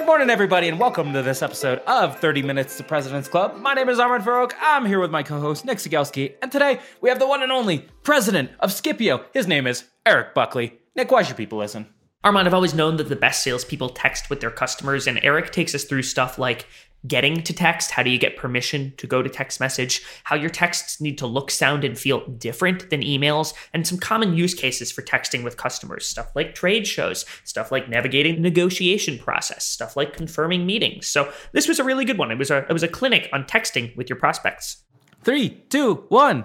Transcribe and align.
Good 0.00 0.06
morning, 0.06 0.30
everybody, 0.30 0.66
and 0.66 0.80
welcome 0.80 1.12
to 1.12 1.20
this 1.20 1.42
episode 1.42 1.80
of 1.80 2.18
30 2.20 2.40
Minutes 2.40 2.78
to 2.78 2.82
President's 2.82 3.28
Club. 3.28 3.58
My 3.58 3.74
name 3.74 3.90
is 3.90 4.00
Armand 4.00 4.24
Farrokh. 4.24 4.54
I'm 4.58 4.86
here 4.86 4.98
with 4.98 5.10
my 5.10 5.22
co 5.22 5.38
host, 5.38 5.66
Nick 5.66 5.76
Cegelski, 5.76 6.36
and 6.40 6.50
today 6.50 6.80
we 7.02 7.10
have 7.10 7.18
the 7.18 7.28
one 7.28 7.42
and 7.42 7.52
only 7.52 7.86
president 8.02 8.50
of 8.60 8.70
Skipio. 8.70 9.26
His 9.34 9.46
name 9.46 9.66
is 9.66 9.84
Eric 10.06 10.32
Buckley. 10.34 10.78
Nick, 10.96 11.10
why 11.10 11.22
should 11.22 11.36
people 11.36 11.58
listen? 11.58 11.86
Armand, 12.24 12.48
I've 12.48 12.54
always 12.54 12.72
known 12.72 12.96
that 12.96 13.10
the 13.10 13.14
best 13.14 13.42
salespeople 13.42 13.90
text 13.90 14.30
with 14.30 14.40
their 14.40 14.50
customers, 14.50 15.06
and 15.06 15.20
Eric 15.22 15.52
takes 15.52 15.74
us 15.74 15.84
through 15.84 16.02
stuff 16.02 16.38
like 16.38 16.66
getting 17.06 17.42
to 17.42 17.52
text. 17.52 17.90
How 17.90 18.02
do 18.02 18.10
you 18.10 18.18
get 18.18 18.36
permission 18.36 18.92
to 18.96 19.06
go 19.06 19.22
to 19.22 19.28
text 19.28 19.60
message? 19.60 20.02
How 20.24 20.36
your 20.36 20.50
texts 20.50 21.00
need 21.00 21.18
to 21.18 21.26
look, 21.26 21.50
sound, 21.50 21.84
and 21.84 21.98
feel 21.98 22.26
different 22.28 22.90
than 22.90 23.02
emails, 23.02 23.54
and 23.72 23.86
some 23.86 23.98
common 23.98 24.34
use 24.34 24.54
cases 24.54 24.92
for 24.92 25.02
texting 25.02 25.42
with 25.42 25.56
customers. 25.56 26.06
Stuff 26.06 26.30
like 26.34 26.54
trade 26.54 26.86
shows, 26.86 27.24
stuff 27.44 27.72
like 27.72 27.88
navigating 27.88 28.36
the 28.36 28.40
negotiation 28.40 29.18
process, 29.18 29.64
stuff 29.64 29.96
like 29.96 30.12
confirming 30.12 30.66
meetings. 30.66 31.06
So 31.06 31.32
this 31.52 31.68
was 31.68 31.78
a 31.78 31.84
really 31.84 32.04
good 32.04 32.18
one. 32.18 32.30
It 32.30 32.38
was 32.38 32.50
a 32.50 32.58
it 32.68 32.72
was 32.72 32.82
a 32.82 32.88
clinic 32.88 33.28
on 33.32 33.44
texting 33.44 33.96
with 33.96 34.08
your 34.08 34.18
prospects. 34.18 34.84
Three, 35.22 35.50
two, 35.68 36.04
one. 36.08 36.44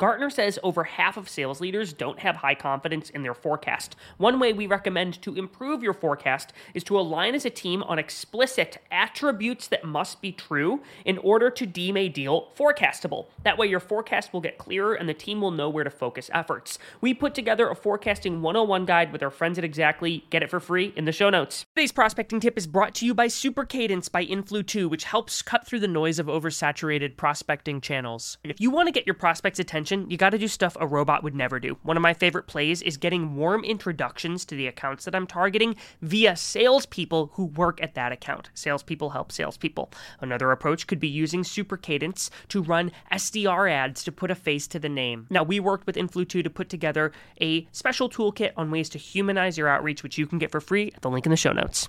Gartner 0.00 0.30
says 0.30 0.58
over 0.62 0.84
half 0.84 1.18
of 1.18 1.28
sales 1.28 1.60
leaders 1.60 1.92
don't 1.92 2.20
have 2.20 2.36
high 2.36 2.54
confidence 2.54 3.10
in 3.10 3.22
their 3.22 3.34
forecast. 3.34 3.96
One 4.16 4.40
way 4.40 4.54
we 4.54 4.66
recommend 4.66 5.20
to 5.20 5.34
improve 5.34 5.82
your 5.82 5.92
forecast 5.92 6.54
is 6.72 6.82
to 6.84 6.98
align 6.98 7.34
as 7.34 7.44
a 7.44 7.50
team 7.50 7.82
on 7.82 7.98
explicit 7.98 8.78
attributes 8.90 9.68
that 9.68 9.84
must 9.84 10.22
be 10.22 10.32
true 10.32 10.80
in 11.04 11.18
order 11.18 11.50
to 11.50 11.66
deem 11.66 11.98
a 11.98 12.08
deal 12.08 12.48
forecastable. 12.56 13.26
That 13.42 13.58
way, 13.58 13.66
your 13.66 13.78
forecast 13.78 14.32
will 14.32 14.40
get 14.40 14.56
clearer 14.56 14.94
and 14.94 15.06
the 15.06 15.12
team 15.12 15.38
will 15.38 15.50
know 15.50 15.68
where 15.68 15.84
to 15.84 15.90
focus 15.90 16.30
efforts. 16.32 16.78
We 17.02 17.12
put 17.12 17.34
together 17.34 17.68
a 17.68 17.76
forecasting 17.76 18.40
101 18.40 18.86
guide 18.86 19.12
with 19.12 19.22
our 19.22 19.28
friends 19.28 19.58
at 19.58 19.64
Exactly. 19.64 20.24
Get 20.30 20.42
it 20.42 20.48
for 20.48 20.60
free 20.60 20.94
in 20.96 21.04
the 21.04 21.12
show 21.12 21.28
notes. 21.28 21.66
Today's 21.76 21.92
prospecting 21.92 22.40
tip 22.40 22.56
is 22.56 22.66
brought 22.66 22.94
to 22.94 23.04
you 23.04 23.12
by 23.12 23.28
Super 23.28 23.66
Cadence 23.66 24.08
by 24.08 24.24
Influ2, 24.24 24.88
which 24.88 25.04
helps 25.04 25.42
cut 25.42 25.66
through 25.66 25.80
the 25.80 25.86
noise 25.86 26.18
of 26.18 26.26
oversaturated 26.26 27.18
prospecting 27.18 27.82
channels. 27.82 28.38
If 28.44 28.62
you 28.62 28.70
want 28.70 28.88
to 28.88 28.92
get 28.92 29.06
your 29.06 29.12
prospects' 29.12 29.58
attention, 29.58 29.89
you 29.90 30.16
got 30.16 30.30
to 30.30 30.38
do 30.38 30.48
stuff 30.48 30.76
a 30.80 30.86
robot 30.86 31.22
would 31.22 31.34
never 31.34 31.58
do. 31.58 31.78
One 31.82 31.96
of 31.96 32.02
my 32.02 32.14
favorite 32.14 32.46
plays 32.46 32.82
is 32.82 32.96
getting 32.96 33.36
warm 33.36 33.64
introductions 33.64 34.44
to 34.46 34.54
the 34.54 34.66
accounts 34.66 35.04
that 35.04 35.14
I'm 35.14 35.26
targeting 35.26 35.76
via 36.02 36.36
salespeople 36.36 37.32
who 37.34 37.46
work 37.46 37.82
at 37.82 37.94
that 37.94 38.12
account. 38.12 38.50
Salespeople 38.54 39.10
help 39.10 39.32
salespeople. 39.32 39.90
Another 40.20 40.50
approach 40.52 40.86
could 40.86 41.00
be 41.00 41.08
using 41.08 41.44
Super 41.44 41.76
Cadence 41.76 42.30
to 42.48 42.62
run 42.62 42.92
SDR 43.12 43.70
ads 43.70 44.04
to 44.04 44.12
put 44.12 44.30
a 44.30 44.34
face 44.34 44.66
to 44.68 44.78
the 44.78 44.88
name. 44.88 45.26
Now, 45.30 45.42
we 45.42 45.60
worked 45.60 45.86
with 45.86 45.96
Influ2 45.96 46.44
to 46.44 46.50
put 46.50 46.68
together 46.68 47.12
a 47.40 47.66
special 47.72 48.08
toolkit 48.08 48.52
on 48.56 48.70
ways 48.70 48.88
to 48.90 48.98
humanize 48.98 49.58
your 49.58 49.68
outreach, 49.68 50.02
which 50.02 50.18
you 50.18 50.26
can 50.26 50.38
get 50.38 50.50
for 50.50 50.60
free 50.60 50.92
at 50.94 51.02
the 51.02 51.10
link 51.10 51.26
in 51.26 51.30
the 51.30 51.36
show 51.36 51.52
notes. 51.52 51.88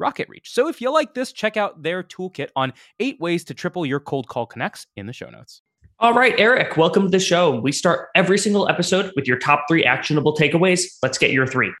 RocketReach. 0.00 0.46
So 0.46 0.68
if 0.68 0.80
you 0.80 0.92
like 0.92 1.14
this, 1.14 1.32
check 1.32 1.56
out 1.56 1.82
their 1.82 2.02
toolkit 2.02 2.48
on 2.56 2.72
eight 3.00 3.20
ways 3.20 3.44
to 3.44 3.54
triple 3.54 3.86
your 3.86 4.00
cold 4.00 4.28
call 4.28 4.46
connects 4.46 4.86
in 4.96 5.06
the 5.06 5.12
show 5.12 5.30
notes. 5.30 5.62
All 6.00 6.12
right, 6.12 6.34
Eric, 6.38 6.76
welcome 6.76 7.04
to 7.04 7.08
the 7.08 7.20
show. 7.20 7.58
We 7.60 7.70
start 7.70 8.08
every 8.14 8.36
single 8.36 8.68
episode 8.68 9.12
with 9.14 9.28
your 9.28 9.38
top 9.38 9.66
three 9.68 9.84
actionable 9.84 10.34
takeaways. 10.34 10.84
Let's 11.02 11.18
get 11.18 11.30
your 11.30 11.46
three. 11.46 11.72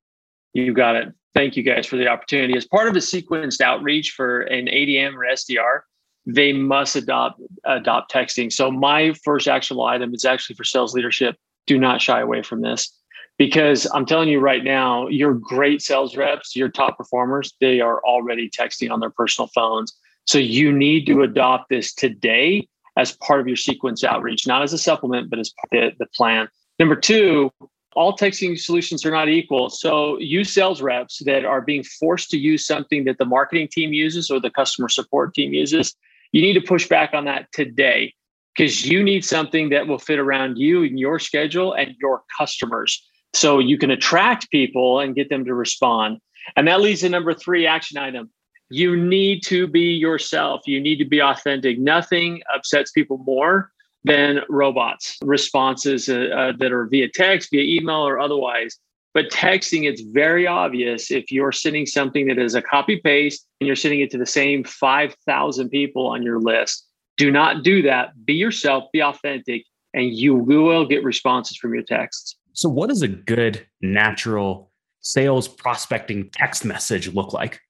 You 0.52 0.72
got 0.72 0.94
it. 0.94 1.08
Thank 1.34 1.56
you 1.56 1.64
guys 1.64 1.86
for 1.86 1.96
the 1.96 2.06
opportunity. 2.06 2.56
As 2.56 2.64
part 2.64 2.86
of 2.86 2.94
the 2.94 3.00
sequenced 3.00 3.60
outreach 3.60 4.12
for 4.16 4.42
an 4.42 4.66
ADM 4.66 5.14
or 5.14 5.26
SDR, 5.32 5.80
they 6.26 6.52
must 6.52 6.94
adopt 6.94 7.40
adopt 7.64 8.12
texting. 8.12 8.52
So 8.52 8.70
my 8.70 9.14
first 9.24 9.48
actionable 9.48 9.84
item 9.84 10.14
is 10.14 10.24
actually 10.24 10.54
for 10.54 10.64
sales 10.64 10.94
leadership. 10.94 11.36
Do 11.66 11.78
not 11.78 12.00
shy 12.00 12.20
away 12.20 12.42
from 12.42 12.62
this 12.62 12.96
because 13.38 13.86
I'm 13.92 14.06
telling 14.06 14.28
you 14.28 14.40
right 14.40 14.62
now, 14.62 15.08
your 15.08 15.34
great 15.34 15.82
sales 15.82 16.16
reps, 16.16 16.54
your 16.54 16.68
top 16.68 16.96
performers, 16.96 17.52
they 17.60 17.80
are 17.80 18.00
already 18.04 18.48
texting 18.48 18.90
on 18.90 19.00
their 19.00 19.10
personal 19.10 19.48
phones. 19.54 19.92
So 20.26 20.38
you 20.38 20.72
need 20.72 21.06
to 21.06 21.22
adopt 21.22 21.68
this 21.68 21.92
today 21.92 22.68
as 22.96 23.12
part 23.12 23.40
of 23.40 23.48
your 23.48 23.56
sequence 23.56 24.04
outreach, 24.04 24.46
not 24.46 24.62
as 24.62 24.72
a 24.72 24.78
supplement, 24.78 25.30
but 25.30 25.38
as 25.38 25.52
the, 25.72 25.90
the 25.98 26.06
plan. 26.14 26.48
Number 26.78 26.94
two, 26.94 27.50
all 27.94 28.16
texting 28.16 28.58
solutions 28.58 29.04
are 29.04 29.10
not 29.10 29.28
equal. 29.28 29.68
So 29.70 30.18
use 30.18 30.52
sales 30.52 30.80
reps 30.80 31.22
that 31.24 31.44
are 31.44 31.60
being 31.60 31.82
forced 31.82 32.30
to 32.30 32.38
use 32.38 32.66
something 32.66 33.04
that 33.04 33.18
the 33.18 33.24
marketing 33.24 33.68
team 33.70 33.92
uses 33.92 34.30
or 34.30 34.40
the 34.40 34.50
customer 34.50 34.88
support 34.88 35.34
team 35.34 35.52
uses. 35.52 35.94
You 36.32 36.42
need 36.42 36.54
to 36.54 36.60
push 36.60 36.88
back 36.88 37.14
on 37.14 37.24
that 37.26 37.52
today 37.52 38.14
because 38.56 38.86
you 38.86 39.02
need 39.02 39.24
something 39.24 39.68
that 39.70 39.86
will 39.86 39.98
fit 39.98 40.18
around 40.18 40.56
you 40.56 40.82
and 40.84 40.98
your 40.98 41.18
schedule 41.18 41.72
and 41.72 41.94
your 42.00 42.22
customers 42.38 43.02
so 43.34 43.58
you 43.58 43.78
can 43.78 43.90
attract 43.90 44.50
people 44.50 45.00
and 45.00 45.14
get 45.14 45.28
them 45.28 45.44
to 45.44 45.54
respond. 45.54 46.18
And 46.56 46.68
that 46.68 46.80
leads 46.80 47.00
to 47.00 47.08
number 47.08 47.34
three 47.34 47.66
action 47.66 47.98
item. 47.98 48.30
You 48.70 48.96
need 48.96 49.42
to 49.44 49.66
be 49.66 49.92
yourself. 49.92 50.62
You 50.66 50.80
need 50.80 50.96
to 50.96 51.04
be 51.04 51.20
authentic. 51.20 51.78
Nothing 51.78 52.42
upsets 52.54 52.90
people 52.92 53.18
more 53.18 53.70
than 54.04 54.40
robots 54.48 55.16
responses 55.22 56.08
uh, 56.08 56.28
uh, 56.34 56.52
that 56.58 56.72
are 56.72 56.86
via 56.86 57.08
text, 57.08 57.50
via 57.50 57.62
email, 57.62 58.06
or 58.06 58.20
otherwise. 58.20 58.76
But 59.14 59.30
texting, 59.30 59.88
it's 59.88 60.02
very 60.02 60.46
obvious 60.46 61.10
if 61.10 61.30
you're 61.30 61.52
sending 61.52 61.86
something 61.86 62.26
that 62.26 62.38
is 62.38 62.54
a 62.54 62.62
copy 62.62 62.96
paste 62.96 63.46
and 63.60 63.66
you're 63.66 63.76
sending 63.76 64.00
it 64.00 64.10
to 64.10 64.18
the 64.18 64.26
same 64.26 64.64
5,000 64.64 65.68
people 65.68 66.06
on 66.06 66.22
your 66.22 66.40
list. 66.40 66.86
Do 67.16 67.30
not 67.30 67.62
do 67.62 67.82
that. 67.82 68.10
Be 68.24 68.34
yourself, 68.34 68.84
be 68.92 69.00
authentic, 69.00 69.64
and 69.94 70.12
you 70.12 70.34
will 70.34 70.84
get 70.84 71.04
responses 71.04 71.56
from 71.56 71.72
your 71.72 71.84
texts. 71.84 72.36
So, 72.56 72.68
what 72.68 72.88
does 72.88 73.02
a 73.02 73.08
good 73.08 73.66
natural 73.82 74.70
sales 75.00 75.48
prospecting 75.48 76.30
text 76.32 76.64
message 76.64 77.12
look 77.12 77.32
like? 77.32 77.60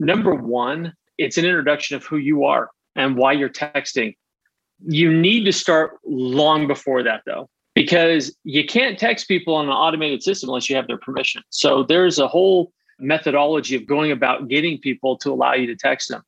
Number 0.00 0.34
one, 0.34 0.94
it's 1.16 1.38
an 1.38 1.44
introduction 1.44 1.96
of 1.96 2.04
who 2.04 2.16
you 2.16 2.44
are 2.44 2.70
and 2.96 3.16
why 3.16 3.32
you're 3.32 3.48
texting. 3.48 4.16
You 4.84 5.14
need 5.14 5.44
to 5.44 5.52
start 5.52 5.92
long 6.04 6.66
before 6.66 7.04
that, 7.04 7.22
though, 7.24 7.48
because 7.76 8.36
you 8.42 8.66
can't 8.66 8.98
text 8.98 9.28
people 9.28 9.54
on 9.54 9.66
an 9.66 9.70
automated 9.70 10.24
system 10.24 10.48
unless 10.48 10.68
you 10.68 10.74
have 10.74 10.88
their 10.88 10.98
permission. 10.98 11.44
So, 11.50 11.84
there's 11.84 12.18
a 12.18 12.26
whole 12.26 12.72
methodology 12.98 13.76
of 13.76 13.86
going 13.86 14.10
about 14.10 14.48
getting 14.48 14.76
people 14.78 15.16
to 15.18 15.30
allow 15.30 15.54
you 15.54 15.68
to 15.68 15.76
text 15.76 16.08
them. 16.08 16.22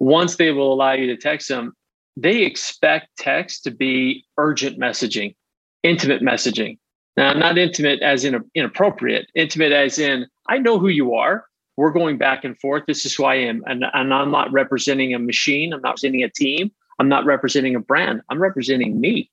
Once 0.00 0.36
they 0.36 0.52
will 0.52 0.72
allow 0.72 0.92
you 0.92 1.06
to 1.08 1.18
text 1.18 1.48
them, 1.48 1.74
they 2.16 2.44
expect 2.44 3.08
text 3.18 3.62
to 3.64 3.70
be 3.70 4.24
urgent 4.38 4.78
messaging, 4.78 5.34
intimate 5.82 6.22
messaging. 6.22 6.78
Now, 7.18 7.32
not 7.32 7.58
intimate 7.58 8.00
as 8.00 8.24
in 8.24 8.44
inappropriate, 8.54 9.28
intimate 9.34 9.72
as 9.72 9.98
in, 9.98 10.28
I 10.48 10.58
know 10.58 10.78
who 10.78 10.86
you 10.86 11.14
are. 11.14 11.46
We're 11.76 11.90
going 11.90 12.16
back 12.16 12.44
and 12.44 12.56
forth. 12.56 12.84
This 12.86 13.04
is 13.04 13.12
who 13.12 13.24
I 13.24 13.34
am. 13.34 13.64
And, 13.66 13.84
and 13.92 14.14
I'm 14.14 14.30
not 14.30 14.52
representing 14.52 15.12
a 15.14 15.18
machine. 15.18 15.72
I'm 15.72 15.80
not 15.80 15.90
representing 15.90 16.22
a 16.22 16.30
team. 16.30 16.70
I'm 17.00 17.08
not 17.08 17.24
representing 17.24 17.74
a 17.74 17.80
brand. 17.80 18.22
I'm 18.28 18.40
representing 18.40 19.00
me 19.00 19.32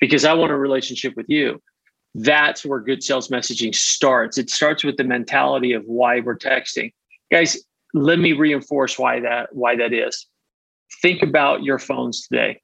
because 0.00 0.24
I 0.24 0.32
want 0.32 0.52
a 0.52 0.56
relationship 0.56 1.16
with 1.16 1.28
you. 1.28 1.60
That's 2.14 2.64
where 2.64 2.80
good 2.80 3.02
sales 3.02 3.28
messaging 3.28 3.74
starts. 3.74 4.38
It 4.38 4.48
starts 4.48 4.82
with 4.82 4.96
the 4.96 5.04
mentality 5.04 5.74
of 5.74 5.84
why 5.84 6.20
we're 6.20 6.38
texting. 6.38 6.94
Guys, 7.30 7.58
let 7.92 8.18
me 8.18 8.32
reinforce 8.32 8.98
why 8.98 9.20
that 9.20 9.54
why 9.54 9.76
that 9.76 9.92
is 9.92 10.26
think 11.02 11.22
about 11.22 11.62
your 11.62 11.78
phones 11.78 12.26
today. 12.26 12.62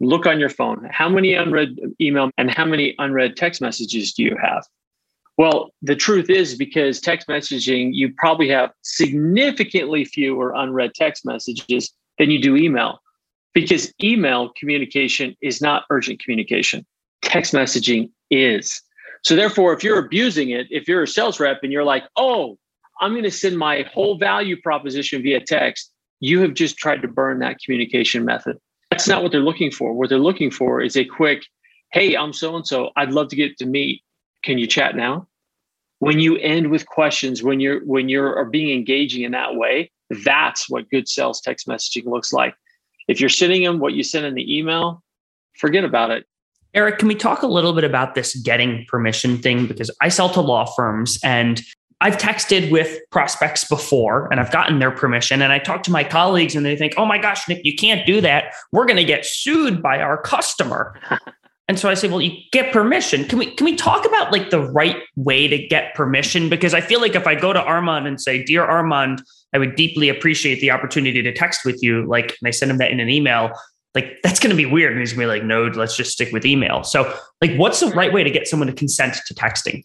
Look 0.00 0.26
on 0.26 0.40
your 0.40 0.48
phone. 0.48 0.88
How 0.90 1.08
many 1.08 1.34
unread 1.34 1.78
email 2.00 2.30
and 2.38 2.50
how 2.50 2.64
many 2.64 2.94
unread 2.98 3.36
text 3.36 3.60
messages 3.60 4.12
do 4.12 4.22
you 4.22 4.36
have? 4.42 4.64
Well, 5.36 5.70
the 5.82 5.96
truth 5.96 6.28
is 6.28 6.54
because 6.54 7.00
text 7.00 7.28
messaging, 7.28 7.90
you 7.92 8.12
probably 8.18 8.48
have 8.50 8.72
significantly 8.82 10.04
fewer 10.04 10.52
unread 10.54 10.92
text 10.94 11.24
messages 11.24 11.92
than 12.18 12.30
you 12.30 12.40
do 12.40 12.56
email 12.56 13.00
because 13.54 13.92
email 14.02 14.50
communication 14.58 15.34
is 15.40 15.60
not 15.60 15.84
urgent 15.90 16.22
communication. 16.22 16.84
Text 17.22 17.52
messaging 17.52 18.10
is. 18.30 18.82
So, 19.22 19.36
therefore, 19.36 19.72
if 19.72 19.84
you're 19.84 19.98
abusing 19.98 20.50
it, 20.50 20.66
if 20.70 20.88
you're 20.88 21.02
a 21.02 21.06
sales 21.08 21.38
rep 21.40 21.60
and 21.62 21.72
you're 21.72 21.84
like, 21.84 22.04
oh, 22.16 22.58
I'm 23.00 23.12
going 23.12 23.24
to 23.24 23.30
send 23.30 23.58
my 23.58 23.86
whole 23.92 24.18
value 24.18 24.60
proposition 24.60 25.22
via 25.22 25.40
text, 25.40 25.90
you 26.20 26.40
have 26.40 26.54
just 26.54 26.76
tried 26.76 27.02
to 27.02 27.08
burn 27.08 27.38
that 27.40 27.56
communication 27.64 28.24
method. 28.24 28.58
That's 29.00 29.08
not 29.08 29.22
what 29.22 29.32
they're 29.32 29.40
looking 29.40 29.70
for. 29.70 29.94
What 29.94 30.10
they're 30.10 30.18
looking 30.18 30.50
for 30.50 30.82
is 30.82 30.94
a 30.94 31.06
quick, 31.06 31.46
hey, 31.92 32.14
I'm 32.14 32.34
so 32.34 32.54
and 32.54 32.66
so. 32.66 32.90
I'd 32.96 33.12
love 33.12 33.28
to 33.28 33.36
get 33.36 33.56
to 33.56 33.66
meet. 33.66 34.02
Can 34.44 34.58
you 34.58 34.66
chat 34.66 34.94
now? 34.94 35.26
When 36.00 36.18
you 36.18 36.36
end 36.36 36.70
with 36.70 36.84
questions, 36.84 37.42
when 37.42 37.60
you're 37.60 37.80
when 37.86 38.10
you're 38.10 38.44
being 38.46 38.76
engaging 38.76 39.22
in 39.22 39.32
that 39.32 39.54
way, 39.54 39.90
that's 40.24 40.68
what 40.68 40.90
good 40.90 41.08
sales 41.08 41.40
text 41.40 41.66
messaging 41.66 42.04
looks 42.04 42.30
like. 42.30 42.54
If 43.08 43.20
you're 43.20 43.30
sending 43.30 43.64
them 43.64 43.78
what 43.78 43.94
you 43.94 44.02
send 44.02 44.26
in 44.26 44.34
the 44.34 44.58
email, 44.58 45.02
forget 45.58 45.84
about 45.84 46.10
it. 46.10 46.26
Eric, 46.74 46.98
can 46.98 47.08
we 47.08 47.14
talk 47.14 47.42
a 47.42 47.46
little 47.46 47.72
bit 47.72 47.84
about 47.84 48.14
this 48.14 48.36
getting 48.36 48.84
permission 48.86 49.38
thing? 49.38 49.66
Because 49.66 49.90
I 50.02 50.10
sell 50.10 50.28
to 50.30 50.40
law 50.42 50.66
firms 50.66 51.18
and 51.24 51.62
I've 52.00 52.16
texted 52.16 52.70
with 52.70 52.98
prospects 53.10 53.64
before 53.64 54.28
and 54.30 54.40
I've 54.40 54.50
gotten 54.50 54.78
their 54.78 54.90
permission. 54.90 55.42
And 55.42 55.52
I 55.52 55.58
talk 55.58 55.82
to 55.84 55.90
my 55.90 56.02
colleagues 56.02 56.54
and 56.54 56.64
they 56.64 56.76
think, 56.76 56.94
oh 56.96 57.04
my 57.04 57.18
gosh, 57.18 57.46
Nick, 57.48 57.60
you 57.62 57.74
can't 57.74 58.06
do 58.06 58.20
that. 58.22 58.54
We're 58.72 58.86
going 58.86 58.96
to 58.96 59.04
get 59.04 59.26
sued 59.26 59.82
by 59.82 60.00
our 60.00 60.20
customer. 60.20 60.98
and 61.68 61.78
so 61.78 61.90
I 61.90 61.94
say, 61.94 62.08
well, 62.08 62.22
you 62.22 62.38
get 62.52 62.72
permission. 62.72 63.24
Can 63.24 63.38
we 63.38 63.54
can 63.54 63.66
we 63.66 63.76
talk 63.76 64.06
about 64.06 64.32
like 64.32 64.48
the 64.48 64.62
right 64.72 64.96
way 65.16 65.46
to 65.46 65.58
get 65.68 65.94
permission? 65.94 66.48
Because 66.48 66.72
I 66.72 66.80
feel 66.80 67.00
like 67.00 67.14
if 67.14 67.26
I 67.26 67.34
go 67.34 67.52
to 67.52 67.62
Armand 67.62 68.06
and 68.06 68.18
say, 68.18 68.42
Dear 68.44 68.64
Armand, 68.64 69.22
I 69.54 69.58
would 69.58 69.74
deeply 69.76 70.08
appreciate 70.08 70.60
the 70.60 70.70
opportunity 70.70 71.22
to 71.22 71.32
text 71.34 71.66
with 71.66 71.82
you, 71.82 72.06
like, 72.06 72.36
and 72.40 72.48
I 72.48 72.50
send 72.50 72.70
him 72.70 72.78
that 72.78 72.92
in 72.92 73.00
an 73.00 73.10
email, 73.10 73.50
like 73.94 74.18
that's 74.22 74.40
going 74.40 74.50
to 74.50 74.56
be 74.56 74.66
weird. 74.66 74.92
And 74.92 75.00
he's 75.00 75.12
going 75.12 75.26
to 75.28 75.32
be 75.34 75.38
like, 75.38 75.44
no, 75.44 75.64
let's 75.64 75.96
just 75.96 76.12
stick 76.12 76.32
with 76.32 76.46
email. 76.46 76.82
So, 76.82 77.14
like, 77.42 77.54
what's 77.56 77.80
the 77.80 77.88
right 77.88 78.12
way 78.12 78.24
to 78.24 78.30
get 78.30 78.46
someone 78.46 78.68
to 78.68 78.72
consent 78.72 79.16
to 79.26 79.34
texting? 79.34 79.84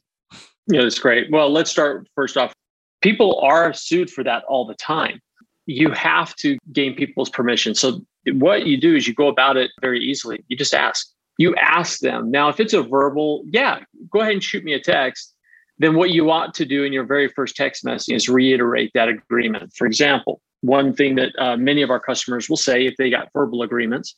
Yeah, 0.68 0.82
that's 0.82 1.00
great. 1.00 1.30
Well, 1.32 1.50
let's 1.50 1.70
start 1.70 2.08
first 2.16 2.38
off. 2.38 2.54
People 3.02 3.40
are 3.42 3.74
sued 3.74 4.10
for 4.10 4.24
that 4.24 4.44
all 4.46 4.66
the 4.66 4.74
time. 4.76 5.20
You 5.68 5.92
have 5.92 6.36
to 6.38 6.58
gain 6.72 6.96
people's 6.96 7.30
permission. 7.30 7.76
So, 7.76 8.02
what 8.34 8.66
you 8.66 8.78
do 8.78 8.96
is 8.96 9.08
you 9.08 9.14
go 9.14 9.28
about 9.28 9.58
it 9.58 9.72
very 9.82 10.00
easily. 10.04 10.44
You 10.48 10.58
just 10.58 10.74
ask. 10.74 11.08
You 11.38 11.56
ask 11.56 12.00
them. 12.00 12.32
Now, 12.32 12.50
if 12.50 12.60
it's 12.60 12.74
a 12.74 12.82
verbal, 12.82 13.44
yeah, 13.46 13.80
go 14.10 14.22
ahead 14.22 14.34
and 14.34 14.44
shoot 14.44 14.64
me 14.64 14.74
a 14.74 14.80
text. 14.80 15.34
Then, 15.78 15.96
what 15.96 16.12
you 16.12 16.32
ought 16.32 16.54
to 16.56 16.66
do 16.66 16.84
in 16.84 16.94
your 16.94 17.04
very 17.04 17.28
first 17.28 17.56
text 17.56 17.86
message 17.86 18.16
is 18.16 18.30
reiterate 18.30 18.92
that 18.96 19.08
agreement. 19.10 19.72
For 19.76 19.86
example, 19.86 20.42
one 20.62 20.94
thing 20.94 21.16
that 21.16 21.32
uh, 21.38 21.58
many 21.58 21.84
of 21.84 21.92
our 21.92 22.00
customers 22.00 22.50
will 22.50 22.58
say 22.58 22.86
if 22.86 22.96
they 22.98 23.10
got 23.12 23.30
verbal 23.34 23.62
agreements, 23.62 24.16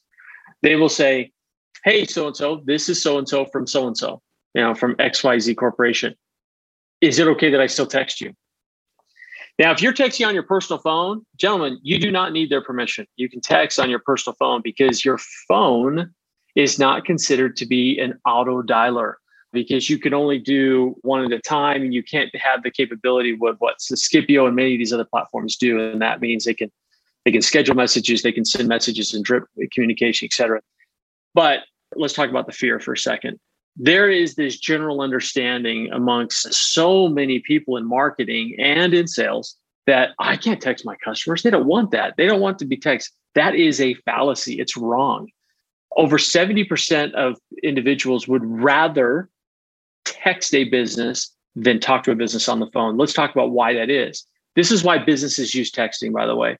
they 0.62 0.76
will 0.76 0.90
say, 0.90 1.32
Hey, 1.84 2.06
so 2.06 2.28
and 2.28 2.38
so, 2.38 2.62
this 2.66 2.88
is 2.88 3.02
so 3.02 3.18
and 3.18 3.28
so 3.28 3.46
from 3.46 3.68
so 3.68 3.88
and 3.88 3.98
so, 3.98 4.22
you 4.54 4.62
know, 4.62 4.74
from 4.74 4.96
XYZ 4.96 5.56
Corporation 5.58 6.16
is 7.02 7.20
it 7.20 7.28
okay 7.28 7.50
that 7.52 7.62
I 7.62 7.68
still 7.68 7.86
text 7.86 8.22
you? 8.22 8.34
Now, 9.60 9.72
if 9.72 9.82
you're 9.82 9.94
texting 9.94 10.28
on 10.28 10.36
your 10.36 10.44
personal 10.44 10.80
phone, 10.80 11.26
gentlemen, 11.36 11.80
you 11.82 12.00
do 12.00 12.12
not 12.12 12.32
need 12.32 12.52
their 12.52 12.62
permission. 12.62 13.08
You 13.16 13.28
can 13.28 13.42
text 13.42 13.80
on 13.80 13.90
your 13.90 14.00
personal 14.00 14.36
phone 14.38 14.62
because 14.64 15.04
your 15.04 15.18
phone 15.48 16.14
is 16.56 16.78
not 16.78 17.06
considered 17.06 17.56
to 17.58 17.66
be 17.66 18.00
an 18.00 18.20
auto 18.26 18.62
dialer 18.62 19.14
because 19.54 19.90
you 19.90 19.98
can 19.98 20.14
only 20.14 20.38
do 20.38 20.96
one 21.02 21.24
at 21.24 21.32
a 21.32 21.40
time 21.40 21.82
and 21.82 21.94
you 21.94 22.04
can't 22.04 22.36
have 22.36 22.62
the 22.62 22.70
capability 22.70 23.34
with 23.34 23.56
what 23.60 23.80
Skipio 23.80 24.46
and 24.46 24.56
many 24.56 24.74
of 24.74 24.80
these 24.80 24.94
other 24.94 25.06
platforms 25.06 25.56
do. 25.56 25.80
And 25.80 26.02
that 26.02 26.22
means 26.22 26.46
they 26.46 26.54
can 26.54 26.72
they 27.26 27.32
can 27.32 27.42
schedule 27.42 27.76
messages, 27.76 28.22
they 28.22 28.32
can 28.32 28.46
send 28.46 28.70
messages 28.70 29.14
and 29.14 29.24
drip 29.24 29.46
communication, 29.74 30.28
et 30.28 30.34
cetera. 30.34 30.62
But 31.34 31.62
let's 31.96 32.14
talk 32.14 32.30
about 32.30 32.46
the 32.46 32.54
fear 32.54 32.80
for 32.80 32.94
a 32.94 32.98
second 32.98 33.40
there 33.78 34.10
is 34.10 34.36
this 34.36 34.58
general 34.58 35.02
understanding 35.02 35.90
amongst 35.92 36.54
so 36.54 37.08
many 37.08 37.40
people 37.40 37.78
in 37.78 37.88
marketing 37.88 38.56
and 38.60 38.94
in 38.94 39.08
sales 39.08 39.56
that 39.86 40.12
I 40.20 40.36
can't 40.36 40.62
text 40.62 40.86
my 40.86 40.96
customers. 41.04 41.44
They 41.44 41.52
don't 41.52 41.68
want 41.68 41.92
that. 41.92 42.16
They 42.18 42.26
don't 42.26 42.42
want 42.42 42.60
to 42.60 42.66
be 42.66 42.78
texted. 42.78 43.12
That 43.36 43.56
is 43.56 43.80
a 43.80 43.94
fallacy. 43.94 44.60
It's 44.60 44.76
wrong. 44.76 45.30
Over 45.96 46.18
70% 46.18 47.14
of 47.14 47.38
individuals 47.64 48.28
would 48.28 48.44
rather 48.44 49.30
text 50.06 50.54
a 50.56 50.66
business 50.66 51.34
than 51.56 51.80
talk 51.80 52.04
to 52.04 52.12
a 52.12 52.16
business 52.16 52.50
on 52.50 52.60
the 52.60 52.70
phone. 52.72 52.98
Let's 52.98 53.14
talk 53.14 53.32
about 53.32 53.52
why 53.52 53.74
that 53.74 53.90
is. 53.90 54.26
This 54.56 54.72
is 54.72 54.84
why 54.84 54.98
businesses 54.98 55.54
use 55.54 55.72
texting, 55.72 56.12
by 56.12 56.26
the 56.26 56.36
way. 56.36 56.58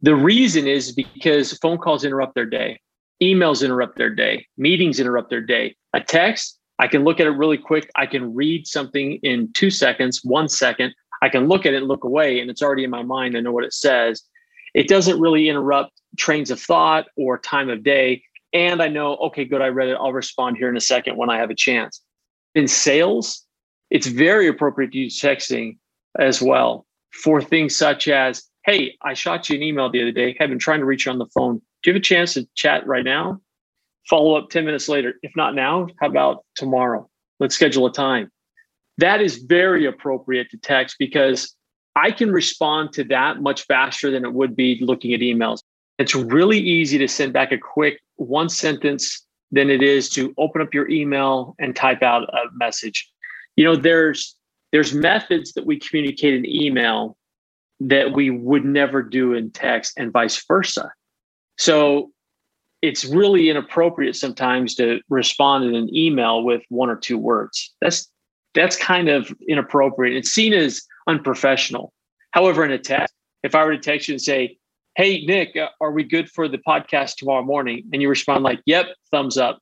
The 0.00 0.14
reason 0.14 0.66
is 0.66 0.92
because 0.92 1.52
phone 1.58 1.78
calls 1.78 2.04
interrupt 2.04 2.34
their 2.34 2.46
day, 2.46 2.80
emails 3.22 3.64
interrupt 3.64 3.98
their 3.98 4.14
day, 4.14 4.46
meetings 4.56 5.00
interrupt 5.00 5.30
their 5.30 5.40
day 5.40 5.74
a 5.96 6.00
text, 6.00 6.58
I 6.78 6.86
can 6.86 7.04
look 7.04 7.20
at 7.20 7.26
it 7.26 7.30
really 7.30 7.56
quick. 7.56 7.90
I 7.96 8.06
can 8.06 8.34
read 8.34 8.66
something 8.66 9.14
in 9.22 9.52
two 9.54 9.70
seconds, 9.70 10.20
one 10.22 10.48
second. 10.48 10.94
I 11.22 11.30
can 11.30 11.48
look 11.48 11.64
at 11.64 11.72
it 11.72 11.82
look 11.82 12.04
away, 12.04 12.38
and 12.40 12.50
it's 12.50 12.62
already 12.62 12.84
in 12.84 12.90
my 12.90 13.02
mind. 13.02 13.36
I 13.36 13.40
know 13.40 13.52
what 13.52 13.64
it 13.64 13.72
says. 13.72 14.22
It 14.74 14.88
doesn't 14.88 15.18
really 15.18 15.48
interrupt 15.48 15.92
trains 16.18 16.50
of 16.50 16.60
thought 16.60 17.06
or 17.16 17.38
time 17.38 17.70
of 17.70 17.82
day. 17.82 18.22
And 18.52 18.82
I 18.82 18.88
know, 18.88 19.16
okay, 19.16 19.44
good, 19.44 19.62
I 19.62 19.68
read 19.68 19.88
it. 19.88 19.96
I'll 19.98 20.12
respond 20.12 20.58
here 20.58 20.68
in 20.68 20.76
a 20.76 20.80
second 20.80 21.16
when 21.16 21.30
I 21.30 21.38
have 21.38 21.50
a 21.50 21.54
chance. 21.54 22.02
In 22.54 22.68
sales, 22.68 23.44
it's 23.90 24.06
very 24.06 24.46
appropriate 24.46 24.92
to 24.92 24.98
use 24.98 25.20
texting 25.20 25.78
as 26.18 26.42
well 26.42 26.86
for 27.22 27.40
things 27.40 27.74
such 27.74 28.08
as, 28.08 28.42
hey, 28.66 28.94
I 29.02 29.14
shot 29.14 29.48
you 29.48 29.56
an 29.56 29.62
email 29.62 29.90
the 29.90 30.02
other 30.02 30.12
day. 30.12 30.36
I've 30.38 30.50
been 30.50 30.58
trying 30.58 30.80
to 30.80 30.86
reach 30.86 31.06
you 31.06 31.12
on 31.12 31.18
the 31.18 31.26
phone. 31.34 31.62
Do 31.82 31.90
you 31.90 31.94
have 31.94 32.00
a 32.00 32.04
chance 32.04 32.34
to 32.34 32.46
chat 32.54 32.86
right 32.86 33.04
now? 33.04 33.40
Follow 34.08 34.36
up 34.36 34.50
10 34.50 34.64
minutes 34.64 34.88
later. 34.88 35.14
If 35.22 35.32
not 35.36 35.54
now, 35.54 35.88
how 36.00 36.08
about 36.08 36.44
tomorrow? 36.54 37.08
Let's 37.40 37.54
schedule 37.54 37.86
a 37.86 37.92
time. 37.92 38.30
That 38.98 39.20
is 39.20 39.38
very 39.38 39.84
appropriate 39.84 40.50
to 40.50 40.56
text 40.56 40.96
because 40.98 41.54
I 41.96 42.10
can 42.10 42.30
respond 42.30 42.92
to 42.94 43.04
that 43.04 43.40
much 43.40 43.62
faster 43.66 44.10
than 44.10 44.24
it 44.24 44.32
would 44.32 44.56
be 44.56 44.78
looking 44.80 45.12
at 45.12 45.20
emails. 45.20 45.60
It's 45.98 46.14
really 46.14 46.58
easy 46.58 46.98
to 46.98 47.08
send 47.08 47.32
back 47.32 47.52
a 47.52 47.58
quick 47.58 48.00
one 48.16 48.48
sentence 48.48 49.24
than 49.50 49.70
it 49.70 49.82
is 49.82 50.08
to 50.10 50.34
open 50.38 50.60
up 50.60 50.74
your 50.74 50.88
email 50.90 51.54
and 51.58 51.74
type 51.74 52.02
out 52.02 52.24
a 52.24 52.48
message. 52.54 53.10
You 53.56 53.64
know, 53.64 53.76
there's 53.76 54.36
there's 54.72 54.92
methods 54.92 55.52
that 55.54 55.64
we 55.64 55.78
communicate 55.78 56.34
in 56.34 56.44
email 56.44 57.16
that 57.80 58.12
we 58.12 58.30
would 58.30 58.64
never 58.64 59.02
do 59.02 59.32
in 59.32 59.50
text 59.50 59.94
and 59.96 60.12
vice 60.12 60.44
versa. 60.46 60.92
So 61.56 62.10
it's 62.82 63.04
really 63.04 63.48
inappropriate 63.50 64.16
sometimes 64.16 64.74
to 64.76 65.00
respond 65.08 65.64
in 65.64 65.74
an 65.74 65.94
email 65.94 66.42
with 66.42 66.62
one 66.68 66.90
or 66.90 66.96
two 66.96 67.18
words. 67.18 67.74
That's 67.80 68.10
that's 68.54 68.76
kind 68.76 69.08
of 69.08 69.32
inappropriate. 69.48 70.16
It's 70.16 70.30
seen 70.30 70.52
as 70.54 70.82
unprofessional. 71.06 71.92
However, 72.30 72.64
in 72.64 72.72
a 72.72 72.78
text, 72.78 73.14
if 73.42 73.54
I 73.54 73.64
were 73.64 73.72
to 73.72 73.78
text 73.78 74.08
you 74.08 74.14
and 74.14 74.22
say, 74.22 74.58
hey, 74.96 75.24
Nick, 75.26 75.56
uh, 75.56 75.68
are 75.80 75.90
we 75.90 76.04
good 76.04 76.30
for 76.30 76.48
the 76.48 76.58
podcast 76.58 77.16
tomorrow 77.16 77.42
morning? 77.42 77.84
And 77.92 78.00
you 78.00 78.08
respond 78.08 78.44
like, 78.44 78.60
yep, 78.64 78.86
thumbs 79.10 79.36
up. 79.36 79.58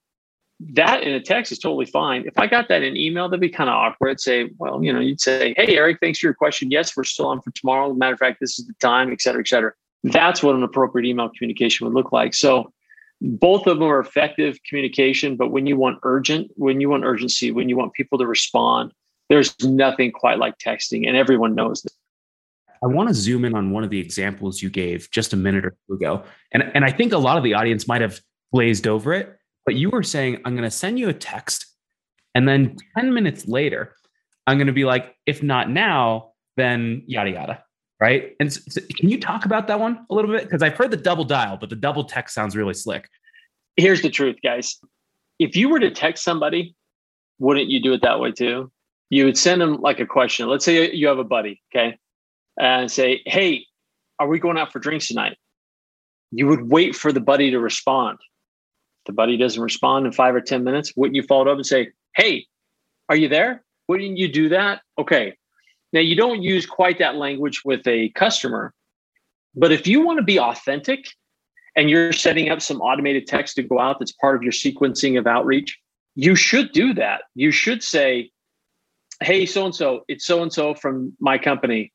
That 0.60 1.02
in 1.02 1.12
a 1.12 1.20
text 1.20 1.50
is 1.50 1.58
totally 1.58 1.86
fine. 1.86 2.24
If 2.24 2.38
I 2.38 2.46
got 2.46 2.68
that 2.68 2.82
in 2.82 2.96
email, 2.96 3.28
that'd 3.28 3.40
be 3.40 3.48
kind 3.48 3.68
of 3.68 3.74
awkward. 3.74 4.20
Say, 4.20 4.50
well, 4.58 4.82
you 4.82 4.92
know, 4.92 5.00
you'd 5.00 5.20
say, 5.20 5.54
hey, 5.56 5.76
Eric, 5.76 5.98
thanks 6.00 6.20
for 6.20 6.26
your 6.26 6.34
question. 6.34 6.70
Yes, 6.70 6.96
we're 6.96 7.02
still 7.02 7.26
on 7.26 7.40
for 7.42 7.50
tomorrow. 7.50 7.92
matter 7.92 8.12
of 8.12 8.20
fact, 8.20 8.38
this 8.40 8.60
is 8.60 8.66
the 8.66 8.74
time, 8.80 9.10
et 9.10 9.20
cetera, 9.20 9.40
et 9.40 9.48
cetera. 9.48 9.72
That's 10.04 10.42
what 10.42 10.54
an 10.54 10.62
appropriate 10.62 11.08
email 11.08 11.30
communication 11.30 11.86
would 11.86 11.94
look 11.94 12.12
like. 12.12 12.34
So 12.34 12.72
both 13.24 13.66
of 13.66 13.78
them 13.78 13.88
are 13.88 14.00
effective 14.00 14.58
communication, 14.68 15.34
but 15.36 15.50
when 15.50 15.66
you 15.66 15.76
want 15.76 15.98
urgent, 16.02 16.50
when 16.56 16.82
you 16.82 16.90
want 16.90 17.04
urgency, 17.04 17.50
when 17.50 17.70
you 17.70 17.76
want 17.76 17.94
people 17.94 18.18
to 18.18 18.26
respond, 18.26 18.92
there's 19.30 19.54
nothing 19.64 20.12
quite 20.12 20.38
like 20.38 20.58
texting, 20.58 21.08
and 21.08 21.16
everyone 21.16 21.54
knows 21.54 21.80
that. 21.82 21.92
I 22.82 22.86
want 22.86 23.08
to 23.08 23.14
zoom 23.14 23.46
in 23.46 23.54
on 23.54 23.70
one 23.70 23.82
of 23.82 23.88
the 23.88 23.98
examples 23.98 24.60
you 24.60 24.68
gave 24.68 25.10
just 25.10 25.32
a 25.32 25.36
minute 25.36 25.64
or 25.64 25.74
two 25.88 25.94
ago. 25.94 26.22
And, 26.52 26.70
and 26.74 26.84
I 26.84 26.92
think 26.92 27.14
a 27.14 27.18
lot 27.18 27.38
of 27.38 27.44
the 27.44 27.54
audience 27.54 27.88
might 27.88 28.02
have 28.02 28.20
glazed 28.52 28.86
over 28.86 29.14
it, 29.14 29.38
but 29.64 29.74
you 29.74 29.88
were 29.88 30.02
saying, 30.02 30.42
I'm 30.44 30.54
going 30.54 30.68
to 30.68 30.70
send 30.70 30.98
you 30.98 31.08
a 31.08 31.14
text. 31.14 31.64
And 32.34 32.46
then 32.46 32.76
10 32.98 33.14
minutes 33.14 33.48
later, 33.48 33.94
I'm 34.46 34.58
going 34.58 34.66
to 34.66 34.74
be 34.74 34.84
like, 34.84 35.16
if 35.24 35.42
not 35.42 35.70
now, 35.70 36.32
then 36.58 37.04
yada, 37.06 37.30
yada. 37.30 37.64
Right. 38.04 38.36
And 38.38 38.52
so, 38.52 38.82
can 38.98 39.08
you 39.08 39.18
talk 39.18 39.46
about 39.46 39.66
that 39.68 39.80
one 39.80 40.04
a 40.10 40.14
little 40.14 40.30
bit? 40.30 40.42
Because 40.42 40.62
I've 40.62 40.74
heard 40.74 40.90
the 40.90 40.96
double 40.98 41.24
dial, 41.24 41.56
but 41.56 41.70
the 41.70 41.76
double 41.76 42.04
text 42.04 42.34
sounds 42.34 42.54
really 42.54 42.74
slick. 42.74 43.08
Here's 43.76 44.02
the 44.02 44.10
truth, 44.10 44.36
guys. 44.42 44.78
If 45.38 45.56
you 45.56 45.70
were 45.70 45.80
to 45.80 45.90
text 45.90 46.22
somebody, 46.22 46.76
wouldn't 47.38 47.70
you 47.70 47.80
do 47.80 47.94
it 47.94 48.02
that 48.02 48.20
way 48.20 48.30
too? 48.30 48.70
You 49.08 49.24
would 49.24 49.38
send 49.38 49.62
them 49.62 49.80
like 49.80 50.00
a 50.00 50.06
question. 50.06 50.48
Let's 50.48 50.66
say 50.66 50.92
you 50.92 51.08
have 51.08 51.18
a 51.18 51.24
buddy, 51.24 51.62
okay? 51.74 51.98
and 52.58 52.90
say, 52.90 53.22
Hey, 53.24 53.66
are 54.18 54.28
we 54.28 54.38
going 54.38 54.58
out 54.58 54.70
for 54.70 54.78
drinks 54.80 55.08
tonight? 55.08 55.36
You 56.30 56.46
would 56.48 56.70
wait 56.70 56.94
for 56.94 57.10
the 57.10 57.20
buddy 57.20 57.50
to 57.52 57.58
respond. 57.58 58.18
If 58.20 59.06
the 59.06 59.12
buddy 59.12 59.36
doesn't 59.38 59.62
respond 59.62 60.06
in 60.06 60.12
five 60.12 60.34
or 60.34 60.42
10 60.42 60.62
minutes, 60.62 60.92
wouldn't 60.94 61.16
you 61.16 61.22
follow 61.22 61.50
up 61.50 61.56
and 61.56 61.66
say, 61.66 61.88
Hey, 62.14 62.46
are 63.08 63.16
you 63.16 63.28
there? 63.28 63.64
Wouldn't 63.88 64.18
you 64.18 64.28
do 64.28 64.50
that? 64.50 64.82
Okay. 64.98 65.36
Now, 65.94 66.00
you 66.00 66.16
don't 66.16 66.42
use 66.42 66.66
quite 66.66 66.98
that 66.98 67.14
language 67.14 67.62
with 67.64 67.86
a 67.86 68.08
customer, 68.10 68.74
but 69.54 69.70
if 69.70 69.86
you 69.86 70.04
want 70.04 70.18
to 70.18 70.24
be 70.24 70.40
authentic 70.40 71.06
and 71.76 71.88
you're 71.88 72.12
setting 72.12 72.50
up 72.50 72.60
some 72.60 72.80
automated 72.80 73.28
text 73.28 73.54
to 73.56 73.62
go 73.62 73.78
out 73.78 74.00
that's 74.00 74.10
part 74.10 74.34
of 74.34 74.42
your 74.42 74.50
sequencing 74.50 75.16
of 75.16 75.28
outreach, 75.28 75.78
you 76.16 76.34
should 76.34 76.72
do 76.72 76.94
that. 76.94 77.22
You 77.36 77.52
should 77.52 77.80
say, 77.82 78.32
Hey, 79.22 79.46
so 79.46 79.66
and 79.66 79.74
so, 79.74 80.04
it's 80.08 80.26
so 80.26 80.42
and 80.42 80.52
so 80.52 80.74
from 80.74 81.16
my 81.20 81.38
company 81.38 81.92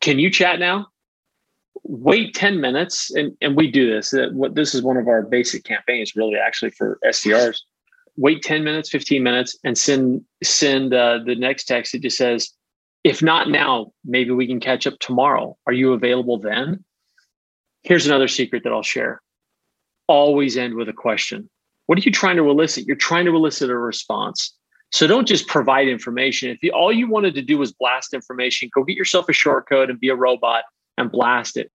can 0.00 0.18
you 0.18 0.28
chat 0.28 0.58
now? 0.58 0.88
Wait 1.84 2.34
10 2.34 2.60
minutes, 2.60 3.14
and, 3.14 3.36
and 3.40 3.56
we 3.56 3.70
do 3.70 3.88
this. 3.88 4.12
This 4.52 4.74
is 4.74 4.82
one 4.82 4.96
of 4.96 5.06
our 5.06 5.22
basic 5.22 5.62
campaigns, 5.64 6.16
really, 6.16 6.36
actually 6.36 6.72
for 6.72 6.98
SDRs. 7.04 7.60
Wait 8.16 8.42
10 8.42 8.64
minutes, 8.64 8.90
15 8.90 9.22
minutes, 9.22 9.56
and 9.62 9.78
send 9.78 10.24
send 10.42 10.92
uh, 10.92 11.20
the 11.24 11.36
next 11.36 11.64
text. 11.64 11.94
It 11.94 12.02
just 12.02 12.16
says, 12.16 12.52
if 13.06 13.22
not 13.22 13.48
now, 13.48 13.92
maybe 14.04 14.32
we 14.32 14.48
can 14.48 14.58
catch 14.58 14.84
up 14.84 14.98
tomorrow. 14.98 15.56
Are 15.68 15.72
you 15.72 15.92
available 15.92 16.40
then? 16.40 16.84
Here's 17.84 18.04
another 18.04 18.26
secret 18.26 18.64
that 18.64 18.72
I'll 18.72 18.82
share. 18.82 19.22
Always 20.08 20.56
end 20.56 20.74
with 20.74 20.88
a 20.88 20.92
question. 20.92 21.48
What 21.86 21.98
are 21.98 22.02
you 22.02 22.10
trying 22.10 22.36
to 22.36 22.50
elicit? 22.50 22.84
You're 22.84 22.96
trying 22.96 23.26
to 23.26 23.36
elicit 23.36 23.70
a 23.70 23.78
response. 23.78 24.52
So 24.90 25.06
don't 25.06 25.28
just 25.28 25.46
provide 25.46 25.86
information. 25.86 26.50
If 26.50 26.60
you, 26.64 26.72
all 26.72 26.92
you 26.92 27.08
wanted 27.08 27.36
to 27.36 27.42
do 27.42 27.58
was 27.58 27.72
blast 27.72 28.12
information, 28.12 28.70
go 28.74 28.82
get 28.82 28.96
yourself 28.96 29.28
a 29.28 29.32
short 29.32 29.68
code 29.68 29.88
and 29.88 30.00
be 30.00 30.08
a 30.08 30.16
robot 30.16 30.64
and 30.98 31.08
blast 31.08 31.56
it. 31.56 31.70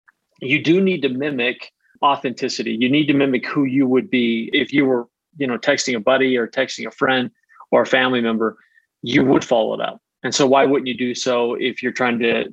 You 0.40 0.62
do 0.62 0.80
need 0.80 1.02
to 1.02 1.08
mimic 1.08 1.72
authenticity. 2.04 2.76
You 2.78 2.88
need 2.88 3.06
to 3.06 3.14
mimic 3.14 3.44
who 3.48 3.64
you 3.64 3.88
would 3.88 4.08
be 4.08 4.48
if 4.52 4.72
you 4.72 4.84
were, 4.84 5.08
you 5.38 5.48
know, 5.48 5.58
texting 5.58 5.96
a 5.96 6.00
buddy 6.00 6.36
or 6.36 6.46
texting 6.46 6.86
a 6.86 6.92
friend 6.92 7.32
or 7.72 7.82
a 7.82 7.86
family 7.86 8.20
member. 8.20 8.58
You 9.02 9.24
would 9.24 9.44
follow 9.44 9.74
it 9.74 9.80
up. 9.80 10.00
And 10.22 10.34
so 10.34 10.46
why 10.46 10.64
wouldn't 10.64 10.88
you 10.88 10.96
do 10.96 11.14
so 11.14 11.54
if 11.54 11.82
you're 11.82 11.92
trying 11.92 12.18
to 12.20 12.52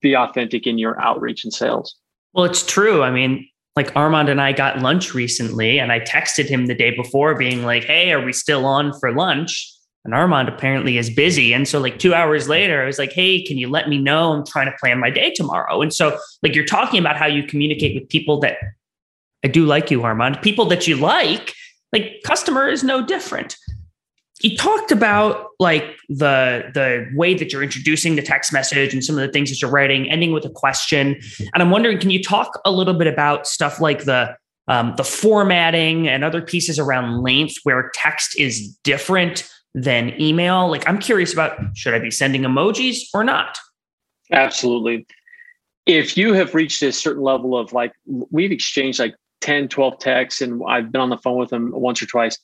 be 0.00 0.16
authentic 0.16 0.66
in 0.66 0.78
your 0.78 1.00
outreach 1.00 1.44
and 1.44 1.52
sales? 1.52 1.96
Well, 2.32 2.44
it's 2.44 2.64
true. 2.64 3.02
I 3.02 3.10
mean, 3.10 3.48
like 3.76 3.94
Armand 3.96 4.28
and 4.28 4.40
I 4.40 4.52
got 4.52 4.80
lunch 4.80 5.14
recently, 5.14 5.78
and 5.78 5.90
I 5.90 6.00
texted 6.00 6.48
him 6.48 6.66
the 6.66 6.74
day 6.74 6.94
before, 6.94 7.34
being 7.34 7.62
like, 7.64 7.84
Hey, 7.84 8.12
are 8.12 8.24
we 8.24 8.32
still 8.32 8.66
on 8.66 8.92
for 8.98 9.12
lunch? 9.12 9.68
And 10.04 10.14
Armand 10.14 10.48
apparently 10.48 10.98
is 10.98 11.08
busy. 11.10 11.54
And 11.54 11.66
so, 11.68 11.78
like, 11.78 12.00
two 12.00 12.12
hours 12.12 12.48
later, 12.48 12.82
I 12.82 12.86
was 12.86 12.98
like, 12.98 13.12
Hey, 13.12 13.42
can 13.42 13.56
you 13.56 13.68
let 13.68 13.88
me 13.88 13.98
know? 13.98 14.32
I'm 14.32 14.44
trying 14.44 14.66
to 14.66 14.76
plan 14.78 14.98
my 14.98 15.10
day 15.10 15.32
tomorrow. 15.34 15.80
And 15.80 15.92
so, 15.92 16.18
like, 16.42 16.54
you're 16.54 16.64
talking 16.64 17.00
about 17.00 17.16
how 17.16 17.26
you 17.26 17.44
communicate 17.44 17.94
with 17.94 18.08
people 18.08 18.40
that 18.40 18.56
I 19.44 19.48
do 19.48 19.64
like 19.64 19.90
you, 19.90 20.02
Armand, 20.02 20.40
people 20.42 20.66
that 20.66 20.86
you 20.86 20.96
like, 20.96 21.54
like, 21.92 22.20
customer 22.24 22.68
is 22.68 22.84
no 22.84 23.04
different 23.04 23.56
you 24.42 24.56
talked 24.56 24.90
about 24.90 25.46
like 25.58 25.96
the 26.08 26.70
the 26.74 27.08
way 27.14 27.34
that 27.34 27.52
you're 27.52 27.62
introducing 27.62 28.16
the 28.16 28.22
text 28.22 28.52
message 28.52 28.92
and 28.92 29.04
some 29.04 29.16
of 29.16 29.22
the 29.26 29.32
things 29.32 29.50
that 29.50 29.62
you're 29.62 29.70
writing 29.70 30.10
ending 30.10 30.32
with 30.32 30.44
a 30.44 30.50
question. 30.50 31.20
And 31.38 31.62
i'm 31.62 31.70
wondering 31.70 31.98
can 31.98 32.10
you 32.10 32.22
talk 32.22 32.60
a 32.64 32.70
little 32.70 32.94
bit 32.94 33.06
about 33.06 33.46
stuff 33.46 33.80
like 33.80 34.04
the 34.04 34.36
um, 34.68 34.94
the 34.96 35.04
formatting 35.04 36.08
and 36.08 36.22
other 36.22 36.40
pieces 36.40 36.78
around 36.78 37.22
length 37.22 37.56
where 37.64 37.90
text 37.94 38.38
is 38.38 38.68
different 38.84 39.48
than 39.74 40.20
email? 40.20 40.68
Like 40.68 40.88
i'm 40.88 40.98
curious 40.98 41.32
about 41.32 41.58
should 41.74 41.94
i 41.94 41.98
be 41.98 42.10
sending 42.10 42.42
emojis 42.42 42.98
or 43.14 43.24
not? 43.24 43.58
Absolutely. 44.30 45.06
If 45.84 46.16
you 46.16 46.32
have 46.32 46.54
reached 46.54 46.82
a 46.82 46.92
certain 46.92 47.22
level 47.22 47.56
of 47.56 47.72
like 47.72 47.92
we've 48.06 48.52
exchanged 48.52 48.98
like 48.98 49.14
10 49.40 49.68
12 49.68 49.98
texts 49.98 50.40
and 50.40 50.62
i've 50.68 50.92
been 50.92 51.00
on 51.00 51.10
the 51.10 51.18
phone 51.18 51.36
with 51.36 51.50
them 51.50 51.72
once 51.74 52.00
or 52.00 52.06
twice 52.06 52.38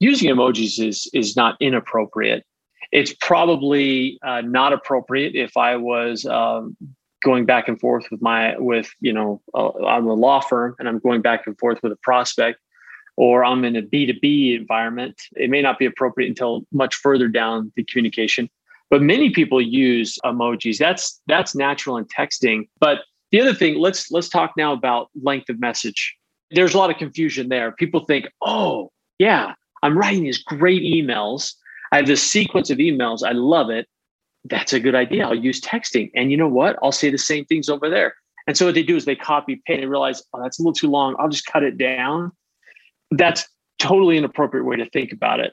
using 0.00 0.30
emojis 0.30 0.84
is 0.84 1.08
is 1.14 1.36
not 1.36 1.56
inappropriate. 1.60 2.44
It's 2.90 3.14
probably 3.20 4.18
uh, 4.26 4.40
not 4.40 4.72
appropriate 4.72 5.36
if 5.36 5.56
I 5.56 5.76
was 5.76 6.26
um, 6.26 6.76
going 7.22 7.44
back 7.46 7.68
and 7.68 7.78
forth 7.78 8.06
with 8.10 8.20
my 8.20 8.58
with 8.58 8.90
you 9.00 9.12
know 9.12 9.40
uh, 9.54 9.84
I'm 9.84 10.06
a 10.06 10.14
law 10.14 10.40
firm 10.40 10.74
and 10.78 10.88
I'm 10.88 10.98
going 10.98 11.22
back 11.22 11.46
and 11.46 11.56
forth 11.58 11.78
with 11.82 11.92
a 11.92 11.98
prospect, 12.02 12.58
or 13.16 13.44
I'm 13.44 13.64
in 13.64 13.76
a 13.76 13.82
B 13.82 14.06
two 14.06 14.18
B 14.20 14.54
environment. 14.54 15.20
It 15.36 15.50
may 15.50 15.62
not 15.62 15.78
be 15.78 15.86
appropriate 15.86 16.28
until 16.28 16.62
much 16.72 16.96
further 16.96 17.28
down 17.28 17.72
the 17.76 17.84
communication. 17.84 18.50
But 18.88 19.02
many 19.02 19.30
people 19.30 19.60
use 19.62 20.18
emojis. 20.24 20.78
That's 20.78 21.20
that's 21.28 21.54
natural 21.54 21.96
in 21.96 22.06
texting. 22.06 22.68
But 22.80 23.00
the 23.30 23.40
other 23.40 23.54
thing, 23.54 23.78
let's 23.78 24.10
let's 24.10 24.28
talk 24.28 24.54
now 24.56 24.72
about 24.72 25.10
length 25.22 25.48
of 25.48 25.60
message. 25.60 26.16
There's 26.50 26.74
a 26.74 26.78
lot 26.78 26.90
of 26.90 26.96
confusion 26.96 27.48
there. 27.48 27.70
People 27.70 28.04
think, 28.04 28.26
oh 28.42 28.90
yeah, 29.20 29.54
I'm 29.82 29.96
writing 29.96 30.24
these 30.24 30.42
great 30.42 30.82
emails. 30.82 31.54
I 31.92 31.96
have 31.96 32.06
this 32.06 32.22
sequence 32.22 32.70
of 32.70 32.78
emails. 32.78 33.26
I 33.26 33.32
love 33.32 33.70
it. 33.70 33.86
That's 34.44 34.72
a 34.72 34.80
good 34.80 34.94
idea. 34.94 35.26
I'll 35.26 35.34
use 35.34 35.60
texting. 35.60 36.10
And 36.14 36.30
you 36.30 36.36
know 36.36 36.48
what? 36.48 36.78
I'll 36.82 36.92
say 36.92 37.10
the 37.10 37.18
same 37.18 37.44
things 37.44 37.68
over 37.68 37.88
there. 37.88 38.14
And 38.46 38.56
so 38.56 38.66
what 38.66 38.74
they 38.74 38.82
do 38.82 38.96
is 38.96 39.04
they 39.04 39.16
copy 39.16 39.62
paste 39.66 39.82
and 39.82 39.90
realize, 39.90 40.22
oh, 40.32 40.42
that's 40.42 40.58
a 40.58 40.62
little 40.62 40.72
too 40.72 40.88
long. 40.88 41.14
I'll 41.18 41.28
just 41.28 41.46
cut 41.46 41.62
it 41.62 41.76
down. 41.76 42.32
That's 43.10 43.46
totally 43.78 44.16
an 44.16 44.24
appropriate 44.24 44.64
way 44.64 44.76
to 44.76 44.88
think 44.90 45.12
about 45.12 45.40
it. 45.40 45.52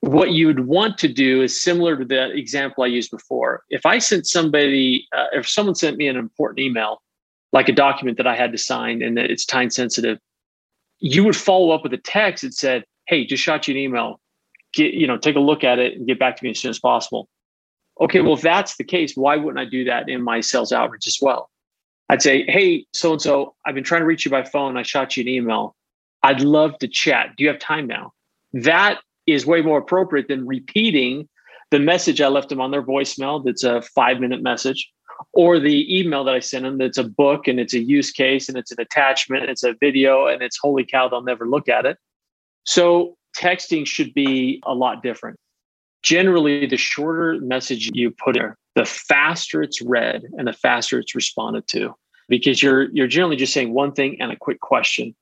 What 0.00 0.32
you 0.32 0.46
would 0.48 0.66
want 0.66 0.98
to 0.98 1.08
do 1.08 1.42
is 1.42 1.60
similar 1.60 1.96
to 1.96 2.04
the 2.04 2.32
example 2.32 2.84
I 2.84 2.88
used 2.88 3.10
before. 3.10 3.62
If 3.70 3.86
I 3.86 3.98
sent 3.98 4.26
somebody, 4.26 5.06
uh, 5.16 5.26
if 5.32 5.48
someone 5.48 5.74
sent 5.74 5.96
me 5.96 6.08
an 6.08 6.16
important 6.16 6.58
email, 6.58 7.02
like 7.52 7.68
a 7.68 7.72
document 7.72 8.16
that 8.16 8.26
I 8.26 8.34
had 8.34 8.52
to 8.52 8.58
sign 8.58 9.02
and 9.02 9.16
that 9.16 9.30
it's 9.30 9.44
time 9.44 9.70
sensitive, 9.70 10.18
you 10.98 11.24
would 11.24 11.36
follow 11.36 11.70
up 11.70 11.82
with 11.82 11.92
a 11.92 11.98
text 11.98 12.42
that 12.42 12.54
said, 12.54 12.84
hey, 13.06 13.24
just 13.24 13.42
shot 13.42 13.68
you 13.68 13.74
an 13.74 13.78
email. 13.78 14.20
Get, 14.74 14.94
you 14.94 15.06
know, 15.06 15.18
take 15.18 15.36
a 15.36 15.40
look 15.40 15.64
at 15.64 15.78
it 15.78 15.96
and 15.96 16.06
get 16.06 16.18
back 16.18 16.36
to 16.36 16.44
me 16.44 16.50
as 16.50 16.60
soon 16.60 16.70
as 16.70 16.78
possible. 16.78 17.28
Okay, 18.00 18.20
well, 18.20 18.34
if 18.34 18.40
that's 18.40 18.76
the 18.76 18.84
case, 18.84 19.16
why 19.16 19.36
wouldn't 19.36 19.58
I 19.58 19.68
do 19.68 19.84
that 19.84 20.08
in 20.08 20.22
my 20.22 20.40
sales 20.40 20.72
outreach 20.72 21.06
as 21.06 21.18
well? 21.20 21.50
I'd 22.08 22.22
say, 22.22 22.44
hey, 22.44 22.86
so 22.92 23.12
and 23.12 23.22
so, 23.22 23.54
I've 23.66 23.74
been 23.74 23.84
trying 23.84 24.00
to 24.00 24.06
reach 24.06 24.24
you 24.24 24.30
by 24.30 24.44
phone. 24.44 24.76
I 24.76 24.82
shot 24.82 25.16
you 25.16 25.22
an 25.22 25.28
email. 25.28 25.76
I'd 26.22 26.40
love 26.40 26.78
to 26.78 26.88
chat. 26.88 27.36
Do 27.36 27.44
you 27.44 27.50
have 27.50 27.58
time 27.58 27.86
now? 27.86 28.12
That 28.52 29.00
is 29.26 29.46
way 29.46 29.62
more 29.62 29.78
appropriate 29.78 30.28
than 30.28 30.46
repeating 30.46 31.28
the 31.70 31.78
message 31.78 32.20
I 32.20 32.28
left 32.28 32.48
them 32.48 32.60
on 32.60 32.70
their 32.70 32.82
voicemail 32.82 33.42
that's 33.44 33.64
a 33.64 33.80
five 33.82 34.20
minute 34.20 34.42
message 34.42 34.90
or 35.32 35.58
the 35.58 35.98
email 35.98 36.24
that 36.24 36.34
I 36.34 36.40
sent 36.40 36.64
them 36.64 36.78
that's 36.78 36.98
a 36.98 37.04
book 37.04 37.48
and 37.48 37.58
it's 37.58 37.74
a 37.74 37.78
use 37.78 38.10
case 38.10 38.48
and 38.48 38.58
it's 38.58 38.72
an 38.72 38.80
attachment, 38.80 39.42
and 39.42 39.50
it's 39.50 39.62
a 39.62 39.74
video 39.80 40.26
and 40.26 40.42
it's 40.42 40.58
holy 40.60 40.84
cow, 40.84 41.08
they'll 41.08 41.22
never 41.22 41.48
look 41.48 41.68
at 41.68 41.86
it. 41.86 41.96
So 42.64 43.16
texting 43.36 43.86
should 43.86 44.14
be 44.14 44.62
a 44.64 44.74
lot 44.74 45.02
different. 45.02 45.38
Generally, 46.02 46.66
the 46.66 46.76
shorter 46.76 47.40
message 47.40 47.90
you 47.94 48.10
put 48.10 48.36
in, 48.36 48.54
the 48.74 48.84
faster 48.84 49.62
it's 49.62 49.80
read 49.80 50.24
and 50.36 50.48
the 50.48 50.52
faster 50.52 50.98
it's 50.98 51.14
responded 51.14 51.66
to 51.68 51.94
because 52.28 52.62
you're 52.62 52.90
you're 52.92 53.06
generally 53.06 53.36
just 53.36 53.52
saying 53.52 53.72
one 53.72 53.92
thing 53.92 54.20
and 54.20 54.32
a 54.32 54.36
quick 54.36 54.60
question. 54.60 55.14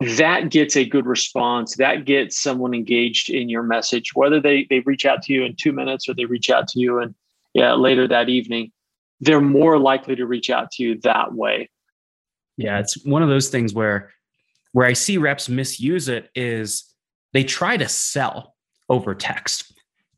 That 0.00 0.50
gets 0.50 0.76
a 0.76 0.84
good 0.84 1.06
response. 1.06 1.76
That 1.76 2.04
gets 2.04 2.38
someone 2.38 2.74
engaged 2.74 3.30
in 3.30 3.48
your 3.48 3.62
message, 3.62 4.14
whether 4.14 4.40
they 4.40 4.66
they 4.68 4.80
reach 4.80 5.06
out 5.06 5.22
to 5.22 5.32
you 5.32 5.44
in 5.44 5.54
two 5.54 5.72
minutes 5.72 6.08
or 6.08 6.14
they 6.14 6.24
reach 6.24 6.50
out 6.50 6.68
to 6.68 6.80
you 6.80 6.98
and 6.98 7.14
yeah 7.54 7.74
later 7.74 8.08
that 8.08 8.28
evening. 8.28 8.72
They're 9.20 9.40
more 9.40 9.78
likely 9.78 10.16
to 10.16 10.26
reach 10.26 10.50
out 10.50 10.70
to 10.72 10.82
you 10.82 11.00
that 11.00 11.34
way. 11.34 11.70
Yeah, 12.56 12.78
it's 12.78 13.02
one 13.04 13.22
of 13.22 13.28
those 13.28 13.48
things 13.48 13.72
where 13.72 14.12
where 14.76 14.86
I 14.86 14.92
see 14.92 15.16
reps 15.16 15.48
misuse 15.48 16.06
it 16.06 16.28
is 16.34 16.84
they 17.32 17.44
try 17.44 17.78
to 17.78 17.88
sell 17.88 18.54
over 18.90 19.14
text, 19.14 19.72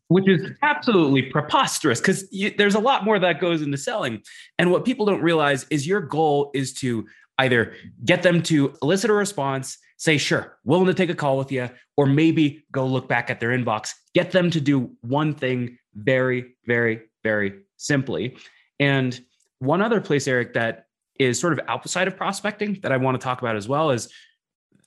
which 0.08 0.28
is 0.28 0.50
absolutely 0.64 1.22
preposterous 1.22 2.00
because 2.00 2.28
there's 2.56 2.74
a 2.74 2.80
lot 2.80 3.04
more 3.04 3.20
that 3.20 3.40
goes 3.40 3.62
into 3.62 3.78
selling. 3.78 4.20
And 4.58 4.72
what 4.72 4.84
people 4.84 5.06
don't 5.06 5.22
realize 5.22 5.64
is 5.70 5.86
your 5.86 6.00
goal 6.00 6.50
is 6.54 6.74
to 6.74 7.06
either 7.38 7.72
get 8.04 8.24
them 8.24 8.42
to 8.42 8.74
elicit 8.82 9.10
a 9.10 9.12
response, 9.12 9.78
say, 9.96 10.18
sure, 10.18 10.58
willing 10.64 10.86
to 10.86 10.94
take 10.94 11.10
a 11.10 11.14
call 11.14 11.38
with 11.38 11.52
you, 11.52 11.70
or 11.96 12.06
maybe 12.06 12.64
go 12.72 12.84
look 12.84 13.06
back 13.06 13.30
at 13.30 13.38
their 13.38 13.50
inbox, 13.50 13.92
get 14.12 14.32
them 14.32 14.50
to 14.50 14.60
do 14.60 14.90
one 15.02 15.34
thing 15.34 15.78
very, 15.94 16.56
very, 16.66 17.02
very 17.22 17.60
simply. 17.76 18.36
And 18.80 19.20
one 19.60 19.82
other 19.82 20.00
place, 20.00 20.26
Eric, 20.26 20.54
that 20.54 20.86
is 21.20 21.38
sort 21.38 21.52
of 21.52 21.60
outside 21.68 22.08
of 22.08 22.16
prospecting 22.16 22.80
that 22.82 22.90
I 22.90 22.96
want 22.96 23.20
to 23.20 23.24
talk 23.24 23.40
about 23.40 23.54
as 23.54 23.68
well 23.68 23.92
is 23.92 24.08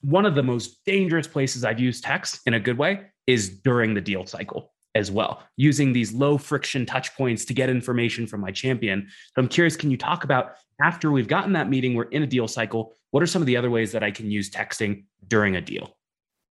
one 0.02 0.26
of 0.26 0.34
the 0.34 0.42
most 0.42 0.84
dangerous 0.84 1.26
places 1.26 1.64
I've 1.64 1.80
used 1.80 2.04
text 2.04 2.40
in 2.46 2.54
a 2.54 2.60
good 2.60 2.78
way 2.78 3.06
is 3.26 3.48
during 3.48 3.94
the 3.94 4.00
deal 4.00 4.26
cycle 4.26 4.72
as 4.94 5.10
well, 5.10 5.42
using 5.56 5.92
these 5.92 6.12
low 6.12 6.36
friction 6.36 6.84
touch 6.84 7.14
points 7.16 7.44
to 7.46 7.54
get 7.54 7.70
information 7.70 8.26
from 8.26 8.40
my 8.40 8.50
champion. 8.50 9.06
So 9.08 9.42
I'm 9.42 9.48
curious, 9.48 9.76
can 9.76 9.90
you 9.90 9.96
talk 9.96 10.24
about 10.24 10.52
after 10.82 11.10
we've 11.10 11.28
gotten 11.28 11.52
that 11.54 11.68
meeting, 11.68 11.94
we're 11.94 12.04
in 12.04 12.22
a 12.22 12.26
deal 12.26 12.46
cycle, 12.46 12.94
what 13.10 13.22
are 13.22 13.26
some 13.26 13.40
of 13.40 13.46
the 13.46 13.56
other 13.56 13.70
ways 13.70 13.92
that 13.92 14.02
I 14.02 14.10
can 14.10 14.30
use 14.30 14.50
texting 14.50 15.04
during 15.28 15.56
a 15.56 15.60
deal? 15.60 15.96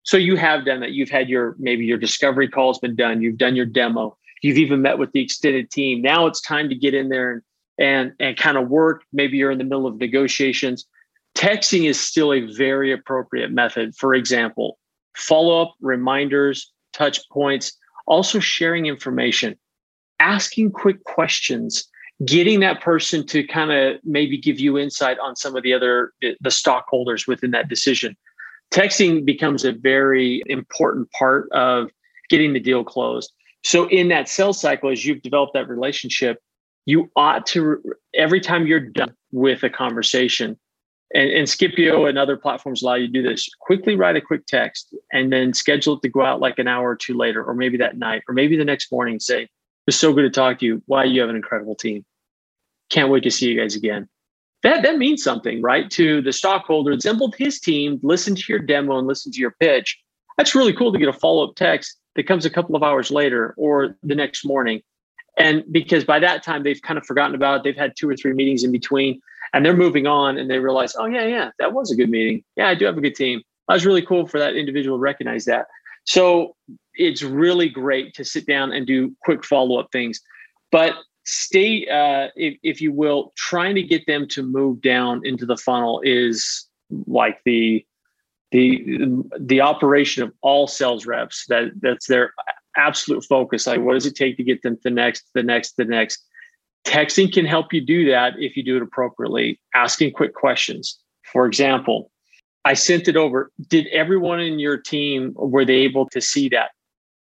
So 0.05 0.17
you 0.17 0.37
have 0.37 0.65
done 0.65 0.81
that. 0.81 0.93
You've 0.93 1.11
had 1.11 1.29
your 1.29 1.57
maybe 1.59 1.85
your 1.85 1.99
discovery 1.99 2.49
call 2.49 2.73
has 2.73 2.79
been 2.79 2.97
done. 2.97 3.23
You've 3.23 3.39
done 3.39 3.57
your 3.57 3.67
demo. 3.67 4.17
You've 4.43 4.59
even 4.59 4.83
met 4.83 4.99
with 4.99 5.13
the 5.13 5.21
extended 5.21 5.71
team. 5.71 6.01
Now 6.01 6.27
it's 6.27 6.41
time 6.41 6.69
to 6.69 6.75
get 6.75 6.95
in 6.95 7.09
there 7.09 7.33
and 7.33 7.43
and 7.79 8.13
and 8.19 8.37
kind 8.37 8.57
of 8.57 8.69
work. 8.69 9.03
Maybe 9.13 9.39
you're 9.39 9.51
in 9.51 9.59
the 9.59 9.65
middle 9.65 9.87
of 9.87 9.97
negotiations. 9.97 10.87
Texting 11.39 11.89
is 11.89 12.01
still 12.01 12.33
a 12.33 12.41
very 12.41 12.93
appropriate 12.93 13.53
method. 13.53 13.95
For 13.95 14.13
example, 14.13 14.77
follow 15.15 15.63
up, 15.63 15.75
reminders, 15.81 16.73
touch 16.93 17.21
points, 17.31 17.79
also 18.09 18.41
sharing 18.41 18.87
information, 18.87 19.57
asking 20.19 20.73
quick 20.73 21.05
questions, 21.05 21.89
getting 22.25 22.59
that 22.59 22.81
person 22.81 23.25
to 23.29 23.47
kind 23.47 23.71
of 23.71 24.01
maybe 24.03 24.37
give 24.37 24.59
you 24.59 24.77
insight 24.77 25.17
on 25.21 25.37
some 25.37 25.55
of 25.55 25.63
the 25.63 25.73
other 25.73 26.13
the 26.41 26.51
stockholders 26.51 27.29
within 27.29 27.53
that 27.53 27.69
decision. 27.69 28.17
Texting 28.73 29.25
becomes 29.25 29.65
a 29.65 29.71
very 29.71 30.43
important 30.47 31.09
part 31.13 31.49
of 31.53 31.89
getting 32.29 32.53
the 32.53 32.59
deal 32.59 32.83
closed. 32.83 33.33
So 33.63 33.89
in 33.91 34.09
that 34.09 34.29
sales 34.29 34.61
cycle, 34.61 34.91
as 34.91 35.07
you've 35.07 35.23
developed 35.23 35.55
that 35.55 35.69
relationship, 35.69 36.43
you 36.85 37.09
ought 37.15 37.47
to 37.47 37.81
every 38.13 38.41
time 38.41 38.67
you're 38.67 38.81
done 38.81 39.15
with 39.31 39.63
a 39.63 39.71
conversation 39.71 40.59
and, 41.15 41.31
and 41.31 41.47
Skipio 41.47 42.09
and 42.09 42.19
other 42.19 42.37
platforms 42.37 42.83
allow 42.83 42.95
you 42.95 43.07
to 43.07 43.13
do 43.13 43.23
this. 43.23 43.49
Quickly 43.61 43.97
write 43.97 44.17
a 44.17 44.21
quick 44.21 44.47
text 44.47 44.95
and 45.13 45.33
then 45.33 45.55
schedule 45.55 45.95
it 45.95 46.03
to 46.03 46.09
go 46.09 46.23
out 46.23 46.41
like 46.41 46.59
an 46.59 46.69
hour 46.69 46.91
or 46.91 46.97
two 46.97 47.15
later 47.15 47.43
or 47.43 47.55
maybe 47.55 47.77
that 47.79 47.97
night 47.97 48.23
or 48.29 48.35
maybe 48.35 48.57
the 48.57 48.65
next 48.65 48.93
morning 48.93 49.19
say 49.19 49.49
it's 49.87 49.97
so 49.97 50.13
good 50.13 50.23
to 50.23 50.31
talk 50.31 50.59
to 50.59 50.67
you. 50.67 50.83
Why 50.87 51.05
you 51.05 51.21
have 51.21 51.31
an 51.31 51.37
incredible 51.37 51.75
team? 51.75 52.05
Can't 52.91 53.11
wait 53.11 53.23
to 53.25 53.31
see 53.31 53.49
you 53.49 53.59
guys 53.59 53.75
again. 53.75 54.09
That 54.63 54.83
that 54.83 54.99
means 54.99 55.23
something 55.23 55.63
right 55.63 55.91
to 55.93 56.21
the 56.21 56.33
stockholder 56.33 56.91
assembled 56.93 57.37
his 57.37 57.61
team 57.61 58.01
listen 58.03 58.35
to 58.35 58.45
your 58.49 58.59
demo 58.59 58.99
and 58.99 59.07
listen 59.07 59.33
to 59.33 59.39
your 59.39 59.55
pitch. 59.61 59.99
That's 60.37 60.55
really 60.55 60.73
cool 60.73 60.93
to 60.93 60.99
get 60.99 61.09
a 61.09 61.13
follow-up 61.13 61.57
text 61.57 61.97
that 62.17 62.27
comes 62.27 62.45
a 62.45 62.51
couple 62.51 62.77
of 62.77 62.83
hours 62.83 63.11
later 63.11 63.55
or 63.57 63.97
the 64.03 64.15
next 64.15 64.45
morning. 64.45 64.83
And 65.39 65.65
because 65.71 66.05
by 66.05 66.19
that 66.19 66.43
time 66.43 66.65
they've 66.65 66.83
kind 66.83 66.99
of 66.99 67.07
forgotten 67.07 67.35
about 67.35 67.59
it, 67.59 67.65
they've 67.65 67.77
had 67.77 67.95
two 67.97 68.11
or 68.11 68.17
three 68.17 68.33
meetings 68.33 68.65
in 68.65 68.73
between 68.73 69.21
and 69.53 69.65
they're 69.65 69.77
moving 69.77 70.07
on 70.07 70.39
and 70.39 70.51
they 70.51 70.59
realize, 70.59 70.95
oh, 70.97 71.07
yeah, 71.07 71.25
yeah, 71.25 71.51
that 71.59 71.73
was 71.73 71.91
a 71.91 71.97
good 71.97 72.11
meeting. 72.11 72.45
Yeah, 72.57 72.69
I 72.69 72.75
do 72.75 72.85
have 72.85 72.99
a 72.99 73.01
good 73.01 73.15
team. 73.15 73.43
That 73.67 73.75
was 73.75 73.87
really 73.87 74.03
cool 74.03 74.27
for 74.27 74.39
that 74.39 74.57
individual 74.57 74.97
to 74.99 75.01
recognize 75.01 75.45
that. 75.45 75.67
So 76.05 76.57
it's 76.95 77.23
really 77.23 77.69
great 77.69 78.15
to 78.15 78.25
sit 78.25 78.47
down 78.47 78.73
and 78.73 78.87
do 78.87 79.15
quick 79.23 79.45
follow 79.45 79.79
up 79.79 79.89
things. 79.93 80.21
But 80.73 80.95
stay, 81.25 81.87
uh, 81.87 82.29
if, 82.37 82.59
if 82.63 82.81
you 82.81 82.93
will, 82.93 83.33
trying 83.37 83.75
to 83.75 83.83
get 83.83 84.07
them 84.07 84.27
to 84.29 84.43
move 84.43 84.81
down 84.81 85.21
into 85.25 85.45
the 85.45 85.57
funnel 85.57 86.01
is 86.05 86.67
like 87.07 87.41
the 87.45 87.85
the 88.51 89.23
the 89.39 89.61
operation 89.61 90.23
of 90.23 90.33
all 90.41 90.67
sales 90.67 91.05
reps 91.05 91.45
that 91.49 91.71
that's 91.83 92.07
their 92.07 92.33
absolute 92.79 93.23
focus. 93.25 93.67
Like, 93.67 93.83
what 93.83 93.93
does 93.93 94.07
it 94.07 94.15
take 94.15 94.39
to 94.39 94.43
get 94.45 94.63
them 94.63 94.77
to 94.77 94.83
the 94.85 94.91
next, 94.91 95.25
the 95.35 95.43
next, 95.43 95.77
the 95.77 95.85
next? 95.85 96.25
Texting 96.87 97.33
can 97.33 97.45
help 97.45 97.73
you 97.73 97.81
do 97.81 98.09
that 98.11 98.35
if 98.39 98.57
you 98.57 98.63
do 98.63 98.77
it 98.77 98.83
appropriately. 98.83 99.61
Asking 99.75 100.13
quick 100.13 100.35
questions. 100.35 100.99
For 101.33 101.47
example, 101.47 102.11
I 102.65 102.75
sent 102.75 103.09
it 103.09 103.17
over. 103.17 103.51
Did 103.69 103.87
everyone 103.89 104.41
in 104.41 104.59
your 104.59 104.79
team 104.79 105.33
were 105.37 105.65
they 105.65 105.75
able 105.75 106.09
to 106.11 106.21
see 106.21 106.49
that? 106.51 106.71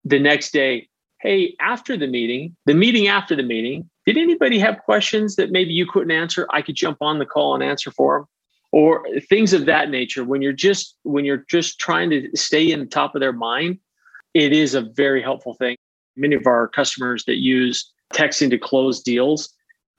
The 0.04 0.18
next 0.18 0.52
day, 0.52 0.88
hey, 1.20 1.54
after 1.60 1.96
the 1.96 2.06
meeting, 2.06 2.56
the 2.66 2.74
meeting 2.74 3.08
after 3.08 3.36
the 3.36 3.42
meeting, 3.42 3.88
did 4.06 4.16
anybody 4.16 4.58
have 4.58 4.78
questions 4.78 5.36
that 5.36 5.50
maybe 5.50 5.72
you 5.72 5.86
couldn't 5.86 6.10
answer? 6.10 6.46
I 6.52 6.62
could 6.62 6.76
jump 6.76 6.98
on 7.00 7.18
the 7.18 7.26
call 7.26 7.54
and 7.54 7.62
answer 7.62 7.90
for 7.90 8.18
them 8.18 8.26
or 8.72 9.04
things 9.28 9.52
of 9.52 9.66
that 9.66 9.90
nature 9.90 10.24
when 10.24 10.40
you're 10.40 10.52
just 10.52 10.96
when 11.02 11.24
you're 11.24 11.44
just 11.50 11.80
trying 11.80 12.08
to 12.08 12.30
stay 12.34 12.70
in 12.70 12.78
the 12.80 12.86
top 12.86 13.16
of 13.16 13.20
their 13.20 13.32
mind 13.32 13.78
it 14.34 14.52
is 14.52 14.74
a 14.74 14.82
very 14.82 15.22
helpful 15.22 15.54
thing. 15.54 15.76
Many 16.16 16.36
of 16.36 16.46
our 16.46 16.68
customers 16.68 17.24
that 17.24 17.38
use 17.38 17.90
texting 18.12 18.50
to 18.50 18.58
close 18.58 19.00
deals, 19.00 19.52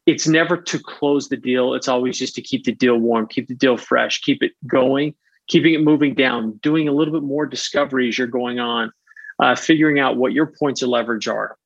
it's 0.06 0.28
never 0.28 0.58
to 0.58 0.80
close 0.80 1.30
the 1.30 1.38
deal. 1.38 1.74
It's 1.74 1.88
always 1.88 2.17
just 2.17 2.36
to 2.36 2.41
keep 2.41 2.63
the 2.63 2.74
deal 2.74 2.97
warm, 2.97 3.28
keep 3.28 3.47
the 3.47 3.56
deal 3.56 3.78
fresh, 3.78 4.21
keep 4.21 4.41
it 4.41 4.52
going, 4.67 5.13
keeping 5.47 5.74
it 5.74 5.82
moving 5.82 6.13
down, 6.13 6.60
doing 6.62 6.88
a 6.88 6.91
little 6.91 7.13
bit 7.13 7.24
more 7.24 7.45
discovery 7.45 8.08
as 8.08 8.17
you're 8.17 8.28
going 8.28 8.60
on, 8.60 8.91
uh, 9.39 9.56
figuring 9.56 10.00
out 10.00 10.17
what 10.17 10.34
your 10.34 10.47
points 10.60 10.82
of 10.82 10.89
leverage 10.89 11.28
are. 11.28 11.58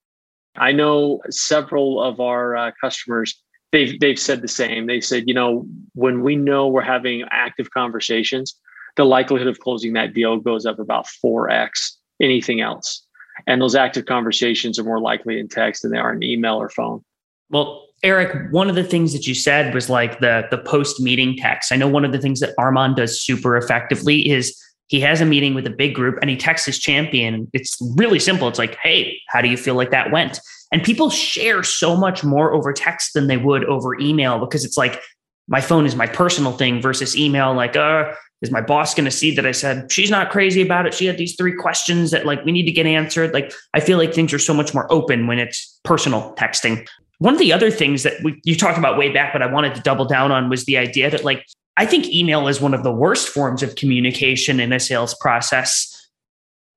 I 0.57 0.71
know 0.71 1.21
several 1.29 2.01
of 2.01 2.19
our 2.19 2.55
uh, 2.55 2.71
customers 2.79 3.41
they've 3.71 3.99
they've 3.99 4.19
said 4.19 4.41
the 4.41 4.47
same. 4.47 4.87
They 4.87 5.01
said, 5.01 5.27
you 5.27 5.33
know, 5.33 5.67
when 5.93 6.21
we 6.21 6.35
know 6.35 6.67
we're 6.67 6.81
having 6.81 7.23
active 7.31 7.71
conversations, 7.71 8.57
the 8.95 9.05
likelihood 9.05 9.47
of 9.47 9.59
closing 9.59 9.93
that 9.93 10.13
deal 10.13 10.37
goes 10.37 10.65
up 10.65 10.79
about 10.79 11.07
4x 11.23 11.97
anything 12.21 12.61
else. 12.61 13.04
And 13.47 13.61
those 13.61 13.75
active 13.75 14.05
conversations 14.05 14.79
are 14.79 14.83
more 14.83 14.99
likely 14.99 15.39
in 15.39 15.47
text 15.47 15.81
than 15.81 15.91
they 15.91 15.97
are 15.97 16.13
in 16.13 16.23
email 16.23 16.55
or 16.55 16.69
phone. 16.69 17.03
Well, 17.49 17.85
Eric, 18.03 18.51
one 18.51 18.69
of 18.69 18.75
the 18.75 18.83
things 18.83 19.13
that 19.13 19.25
you 19.27 19.33
said 19.33 19.73
was 19.73 19.89
like 19.89 20.19
the 20.19 20.47
the 20.51 20.57
post 20.57 20.99
meeting 21.01 21.35
text. 21.37 21.71
I 21.71 21.75
know 21.75 21.87
one 21.87 22.05
of 22.05 22.11
the 22.11 22.19
things 22.19 22.39
that 22.39 22.53
Armand 22.57 22.97
does 22.97 23.21
super 23.21 23.55
effectively 23.57 24.29
is 24.29 24.55
he 24.87 24.99
has 25.01 25.21
a 25.21 25.25
meeting 25.25 25.53
with 25.53 25.65
a 25.65 25.71
big 25.71 25.95
group 25.95 26.17
and 26.21 26.29
he 26.29 26.37
texts 26.37 26.65
his 26.65 26.77
champion. 26.77 27.49
It's 27.53 27.77
really 27.95 28.19
simple. 28.19 28.47
It's 28.47 28.59
like, 28.59 28.77
"Hey, 28.83 29.19
how 29.29 29.41
do 29.41 29.47
you 29.47 29.57
feel 29.57 29.75
like 29.75 29.91
that 29.91 30.11
went?" 30.11 30.39
And 30.71 30.83
people 30.83 31.09
share 31.09 31.63
so 31.63 31.95
much 31.95 32.23
more 32.23 32.53
over 32.53 32.73
text 32.73 33.13
than 33.13 33.27
they 33.27 33.37
would 33.37 33.63
over 33.65 33.99
email 33.99 34.39
because 34.39 34.65
it's 34.65 34.77
like 34.77 35.01
my 35.47 35.61
phone 35.61 35.85
is 35.85 35.95
my 35.95 36.07
personal 36.07 36.51
thing 36.51 36.81
versus 36.81 37.15
email 37.15 37.53
like, 37.53 37.75
"Uh, 37.75 38.11
is 38.41 38.51
my 38.51 38.61
boss 38.61 38.93
going 38.93 39.05
to 39.05 39.11
see 39.11 39.33
that 39.35 39.45
I 39.45 39.51
said 39.51 39.91
she's 39.91 40.11
not 40.11 40.29
crazy 40.29 40.61
about 40.61 40.85
it? 40.85 40.93
She 40.93 41.05
had 41.05 41.17
these 41.17 41.35
three 41.35 41.55
questions 41.55 42.11
that 42.11 42.25
like 42.25 42.43
we 42.45 42.51
need 42.51 42.65
to 42.65 42.71
get 42.71 42.85
answered. 42.85 43.33
Like 43.33 43.53
I 43.73 43.79
feel 43.79 43.97
like 43.97 44.13
things 44.13 44.33
are 44.33 44.39
so 44.39 44.53
much 44.53 44.73
more 44.73 44.91
open 44.91 45.27
when 45.27 45.39
it's 45.39 45.79
personal 45.83 46.33
texting. 46.37 46.87
One 47.19 47.33
of 47.33 47.39
the 47.39 47.53
other 47.53 47.71
things 47.71 48.03
that 48.03 48.21
we, 48.23 48.39
you 48.43 48.55
talked 48.55 48.77
about 48.77 48.97
way 48.97 49.11
back, 49.11 49.31
but 49.31 49.41
I 49.41 49.45
wanted 49.45 49.73
to 49.75 49.81
double 49.81 50.05
down 50.05 50.31
on 50.31 50.49
was 50.49 50.65
the 50.65 50.77
idea 50.77 51.09
that 51.09 51.23
like 51.23 51.45
I 51.77 51.85
think 51.85 52.07
email 52.07 52.47
is 52.47 52.61
one 52.61 52.73
of 52.73 52.83
the 52.83 52.91
worst 52.91 53.29
forms 53.29 53.63
of 53.63 53.75
communication 53.75 54.59
in 54.59 54.71
a 54.73 54.79
sales 54.79 55.13
process 55.15 55.94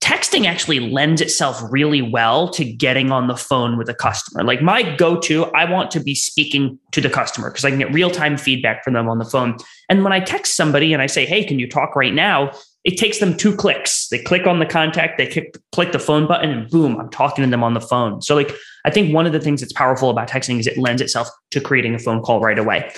texting 0.09 0.47
actually 0.47 0.81
lends 0.81 1.21
itself 1.21 1.63
really 1.71 2.01
well 2.01 2.49
to 2.49 2.65
getting 2.65 3.13
on 3.13 3.29
the 3.29 3.37
phone 3.37 3.77
with 3.77 3.91
a 3.91 3.95
customer. 3.95 4.43
Like 4.43 4.63
my 4.63 4.97
go 4.97 5.21
to, 5.21 5.45
I 5.53 5.71
want 5.71 5.91
to 5.91 6.01
be 6.01 6.15
speaking 6.15 6.79
to 6.93 7.03
the 7.03 7.11
customer 7.11 7.51
because 7.51 7.67
I 7.67 7.69
can 7.69 7.79
get 7.79 7.93
real 7.93 8.11
time 8.11 8.39
feedback 8.39 8.83
from 8.83 8.95
them 8.95 9.07
on 9.07 9.19
the 9.19 9.27
phone. 9.27 9.59
And 9.91 10.03
when 10.05 10.15
I 10.15 10.21
text 10.21 10.57
somebody 10.57 10.95
and 10.95 11.03
I 11.03 11.09
say, 11.09 11.27
hey, 11.27 11.45
can 11.45 11.59
you 11.59 11.69
talk 11.69 11.95
right 11.95 12.15
now? 12.15 12.53
It 12.85 12.97
takes 12.97 13.19
them 13.19 13.37
two 13.37 13.55
clicks. 13.55 14.09
They 14.09 14.19
click 14.23 14.47
on 14.47 14.61
the 14.61 14.65
contact, 14.65 15.19
they 15.19 15.27
click, 15.27 15.59
click 15.73 15.93
the 15.93 15.99
phone 15.99 16.27
button, 16.27 16.49
and 16.49 16.71
boom, 16.71 16.99
I'm 16.99 17.11
talking 17.11 17.45
to 17.45 17.51
them 17.51 17.63
on 17.63 17.75
the 17.75 17.81
phone. 17.81 18.23
So, 18.23 18.35
like, 18.35 18.51
I 18.87 18.91
think 18.91 19.13
one 19.13 19.27
of 19.27 19.33
the 19.33 19.41
things 19.41 19.61
that's 19.61 19.75
powerful 19.75 20.09
about 20.09 20.27
texting 20.27 20.59
is 20.59 20.67
it 20.67 20.79
lends 20.79 21.03
itself 21.03 21.29
to 21.51 21.61
creating 21.61 21.95
a 21.95 21.99
phone 21.99 22.23
call 22.23 22.41
right 22.41 22.59
away. 22.59 22.91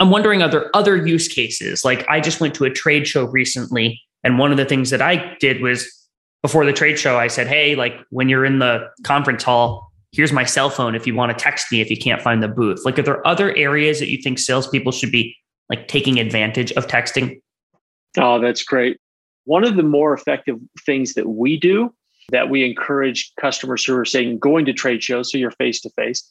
I'm 0.00 0.10
wondering, 0.10 0.42
are 0.42 0.48
there 0.48 0.74
other 0.74 0.96
use 0.96 1.28
cases? 1.28 1.84
Like, 1.84 2.04
I 2.08 2.18
just 2.18 2.40
went 2.40 2.54
to 2.56 2.64
a 2.64 2.70
trade 2.70 3.06
show 3.06 3.26
recently, 3.26 4.02
and 4.24 4.36
one 4.36 4.50
of 4.50 4.56
the 4.56 4.64
things 4.64 4.90
that 4.90 5.02
I 5.02 5.36
did 5.38 5.60
was 5.62 5.99
before 6.42 6.64
the 6.64 6.72
trade 6.72 6.98
show, 6.98 7.18
I 7.18 7.26
said, 7.26 7.46
Hey, 7.46 7.74
like 7.74 7.94
when 8.10 8.28
you're 8.28 8.44
in 8.44 8.58
the 8.58 8.88
conference 9.04 9.42
hall, 9.42 9.92
here's 10.12 10.32
my 10.32 10.44
cell 10.44 10.70
phone 10.70 10.94
if 10.94 11.06
you 11.06 11.14
want 11.14 11.36
to 11.36 11.42
text 11.42 11.70
me 11.70 11.80
if 11.80 11.90
you 11.90 11.96
can't 11.96 12.22
find 12.22 12.42
the 12.42 12.48
booth. 12.48 12.84
Like, 12.84 12.98
are 12.98 13.02
there 13.02 13.26
other 13.26 13.54
areas 13.56 13.98
that 14.00 14.08
you 14.08 14.20
think 14.20 14.38
salespeople 14.38 14.92
should 14.92 15.12
be 15.12 15.36
like 15.68 15.88
taking 15.88 16.18
advantage 16.18 16.72
of 16.72 16.86
texting? 16.86 17.40
Oh, 18.18 18.40
that's 18.40 18.64
great. 18.64 18.98
One 19.44 19.64
of 19.64 19.76
the 19.76 19.82
more 19.82 20.12
effective 20.12 20.56
things 20.84 21.14
that 21.14 21.28
we 21.28 21.58
do 21.58 21.94
that 22.30 22.50
we 22.50 22.64
encourage 22.64 23.32
customers 23.40 23.84
who 23.84 23.96
are 23.96 24.04
saying 24.04 24.38
going 24.38 24.64
to 24.64 24.72
trade 24.72 25.02
shows, 25.02 25.30
so 25.30 25.38
you're 25.38 25.50
face 25.52 25.80
to 25.80 25.90
face, 25.90 26.28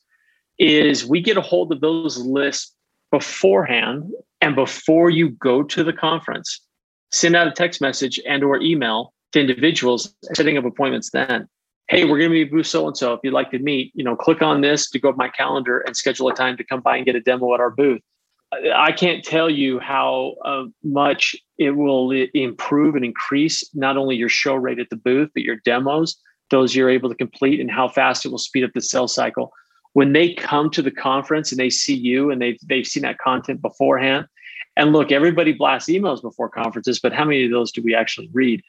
is 0.57 1.05
we 1.05 1.21
get 1.21 1.37
a 1.37 1.41
hold 1.41 1.71
of 1.71 1.81
those 1.81 2.17
lists 2.17 2.73
beforehand 3.11 4.11
And 4.41 4.55
before 4.55 5.09
you 5.09 5.29
go 5.29 5.63
to 5.63 5.83
the 5.83 5.93
conference, 5.93 6.61
send 7.11 7.35
out 7.35 7.47
a 7.47 7.51
text 7.51 7.81
message 7.81 8.19
and 8.25 8.43
or 8.43 8.61
email 8.61 9.13
to 9.33 9.39
individuals 9.39 10.13
setting 10.33 10.57
up 10.57 10.65
appointments 10.65 11.11
then. 11.11 11.47
Hey, 11.87 12.03
we're 12.03 12.19
going 12.19 12.29
to 12.29 12.33
be 12.33 12.43
booth 12.43 12.67
so 12.67 12.87
and 12.87 12.95
so. 12.95 13.13
If 13.13 13.21
you'd 13.23 13.33
like 13.33 13.49
to 13.51 13.59
meet, 13.59 13.91
you 13.95 14.03
know, 14.03 14.15
click 14.15 14.41
on 14.41 14.61
this 14.61 14.89
to 14.91 14.99
go 14.99 15.11
to 15.11 15.17
my 15.17 15.29
calendar 15.29 15.79
and 15.79 15.97
schedule 15.97 16.29
a 16.29 16.33
time 16.33 16.55
to 16.57 16.63
come 16.63 16.81
by 16.81 16.97
and 16.97 17.05
get 17.05 17.15
a 17.15 17.21
demo 17.21 17.53
at 17.53 17.59
our 17.59 17.71
booth. 17.71 18.01
I 18.75 18.91
can't 18.91 19.23
tell 19.23 19.49
you 19.49 19.79
how 19.79 20.35
uh, 20.43 20.65
much 20.83 21.35
it 21.57 21.71
will 21.71 22.11
improve 22.33 22.95
and 22.95 23.05
increase 23.05 23.67
not 23.75 23.97
only 23.97 24.15
your 24.15 24.29
show 24.29 24.55
rate 24.55 24.79
at 24.79 24.89
the 24.89 24.95
booth, 24.95 25.29
but 25.33 25.43
your 25.43 25.57
demos, 25.65 26.19
those 26.49 26.75
you're 26.75 26.89
able 26.89 27.09
to 27.09 27.15
complete, 27.15 27.59
and 27.59 27.69
how 27.69 27.87
fast 27.87 28.25
it 28.25 28.29
will 28.29 28.39
speed 28.39 28.63
up 28.63 28.71
the 28.73 28.81
sales 28.81 29.13
cycle. 29.13 29.51
When 29.93 30.13
they 30.13 30.33
come 30.33 30.69
to 30.71 30.81
the 30.81 30.91
conference 30.91 31.51
and 31.51 31.59
they 31.59 31.69
see 31.69 31.95
you 31.95 32.31
and 32.31 32.41
they've, 32.41 32.57
they've 32.65 32.87
seen 32.87 33.03
that 33.03 33.19
content 33.19 33.61
beforehand, 33.61 34.25
and 34.77 34.93
look, 34.93 35.11
everybody 35.11 35.51
blasts 35.53 35.89
emails 35.89 36.21
before 36.21 36.49
conferences, 36.49 36.99
but 36.99 37.13
how 37.13 37.25
many 37.25 37.45
of 37.45 37.51
those 37.51 37.71
do 37.71 37.81
we 37.83 37.93
actually 37.93 38.29
read? 38.33 38.61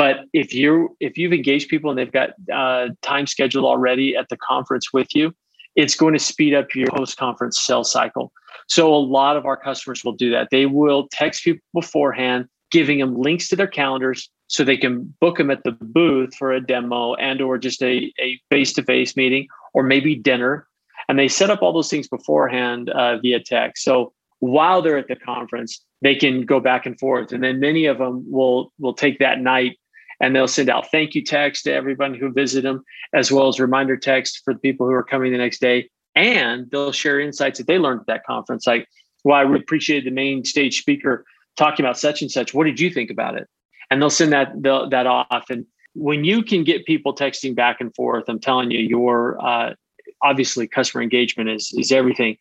But 0.00 0.20
if 0.32 0.54
you 0.54 0.96
if 0.98 1.18
you've 1.18 1.34
engaged 1.34 1.68
people 1.68 1.90
and 1.90 1.98
they've 1.98 2.10
got 2.10 2.30
uh, 2.50 2.88
time 3.02 3.26
scheduled 3.26 3.66
already 3.66 4.16
at 4.16 4.30
the 4.30 4.38
conference 4.38 4.94
with 4.94 5.14
you, 5.14 5.34
it's 5.76 5.94
going 5.94 6.14
to 6.14 6.18
speed 6.18 6.54
up 6.54 6.74
your 6.74 6.86
post 6.86 7.18
conference 7.18 7.60
sales 7.60 7.92
cycle. 7.92 8.32
So 8.66 8.94
a 8.94 8.96
lot 8.96 9.36
of 9.36 9.44
our 9.44 9.58
customers 9.58 10.02
will 10.02 10.14
do 10.14 10.30
that. 10.30 10.48
They 10.50 10.64
will 10.64 11.06
text 11.12 11.44
people 11.44 11.60
beforehand, 11.74 12.46
giving 12.70 12.98
them 12.98 13.14
links 13.14 13.48
to 13.48 13.56
their 13.56 13.66
calendars 13.66 14.30
so 14.46 14.64
they 14.64 14.78
can 14.78 15.14
book 15.20 15.36
them 15.36 15.50
at 15.50 15.64
the 15.64 15.72
booth 15.72 16.34
for 16.34 16.50
a 16.50 16.64
demo 16.64 17.12
and 17.16 17.42
or 17.42 17.58
just 17.58 17.82
a, 17.82 18.10
a 18.18 18.40
face-to-face 18.48 19.16
meeting 19.16 19.48
or 19.74 19.82
maybe 19.82 20.14
dinner. 20.14 20.66
And 21.10 21.18
they 21.18 21.28
set 21.28 21.50
up 21.50 21.60
all 21.60 21.74
those 21.74 21.90
things 21.90 22.08
beforehand 22.08 22.88
uh, 22.88 23.18
via 23.18 23.40
text. 23.40 23.84
So 23.84 24.14
while 24.38 24.80
they're 24.80 24.96
at 24.96 25.08
the 25.08 25.16
conference, 25.16 25.84
they 26.00 26.14
can 26.14 26.46
go 26.46 26.58
back 26.58 26.86
and 26.86 26.98
forth. 26.98 27.32
And 27.32 27.44
then 27.44 27.60
many 27.60 27.84
of 27.84 27.98
them 27.98 28.24
will 28.26 28.72
will 28.78 28.94
take 28.94 29.18
that 29.18 29.40
night 29.40 29.76
and 30.20 30.34
they'll 30.34 30.48
send 30.48 30.68
out 30.68 30.90
thank 30.90 31.14
you 31.14 31.24
text 31.24 31.64
to 31.64 31.72
everyone 31.72 32.14
who 32.14 32.30
visited 32.30 32.64
them, 32.64 32.84
as 33.14 33.32
well 33.32 33.48
as 33.48 33.58
reminder 33.58 33.96
text 33.96 34.42
for 34.44 34.54
the 34.54 34.60
people 34.60 34.86
who 34.86 34.92
are 34.92 35.02
coming 35.02 35.32
the 35.32 35.38
next 35.38 35.60
day. 35.60 35.88
And 36.14 36.70
they'll 36.70 36.92
share 36.92 37.20
insights 37.20 37.58
that 37.58 37.66
they 37.66 37.78
learned 37.78 38.00
at 38.00 38.06
that 38.06 38.24
conference, 38.26 38.66
like, 38.66 38.86
well, 39.24 39.36
I 39.36 39.42
really 39.42 39.60
appreciated 39.60 40.06
the 40.06 40.14
main 40.14 40.44
stage 40.44 40.80
speaker 40.80 41.24
talking 41.56 41.84
about 41.84 41.98
such 41.98 42.22
and 42.22 42.30
such. 42.30 42.52
What 42.52 42.64
did 42.64 42.80
you 42.80 42.90
think 42.90 43.10
about 43.10 43.36
it? 43.36 43.46
And 43.90 44.00
they'll 44.00 44.10
send 44.10 44.32
that 44.32 44.50
that 44.62 45.06
off. 45.06 45.44
And 45.50 45.66
when 45.94 46.24
you 46.24 46.42
can 46.42 46.64
get 46.64 46.86
people 46.86 47.14
texting 47.14 47.54
back 47.54 47.80
and 47.80 47.94
forth, 47.94 48.24
I'm 48.28 48.40
telling 48.40 48.70
you, 48.70 48.80
your 48.80 49.44
uh, 49.44 49.74
obviously 50.22 50.66
customer 50.66 51.02
engagement 51.02 51.50
is 51.50 51.72
is 51.76 51.92
everything 51.92 52.36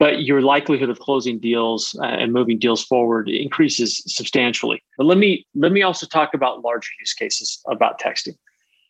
but 0.00 0.22
your 0.22 0.40
likelihood 0.40 0.88
of 0.88 0.98
closing 0.98 1.38
deals 1.38 1.94
uh, 2.00 2.06
and 2.06 2.32
moving 2.32 2.58
deals 2.58 2.82
forward 2.82 3.28
increases 3.28 4.02
substantially. 4.06 4.82
But 4.96 5.04
let 5.04 5.18
me 5.18 5.46
let 5.54 5.70
me 5.70 5.82
also 5.82 6.06
talk 6.06 6.32
about 6.34 6.62
larger 6.64 6.88
use 6.98 7.12
cases 7.12 7.62
about 7.68 8.00
texting. 8.00 8.34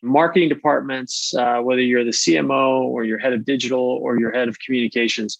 Marketing 0.01 0.49
departments, 0.49 1.35
uh, 1.35 1.59
whether 1.59 1.81
you're 1.81 2.05
the 2.05 2.11
CMO 2.11 2.79
or 2.85 3.03
your 3.03 3.19
head 3.19 3.33
of 3.33 3.45
digital 3.45 3.81
or 3.81 4.17
your 4.17 4.31
head 4.31 4.47
of 4.47 4.57
communications, 4.65 5.37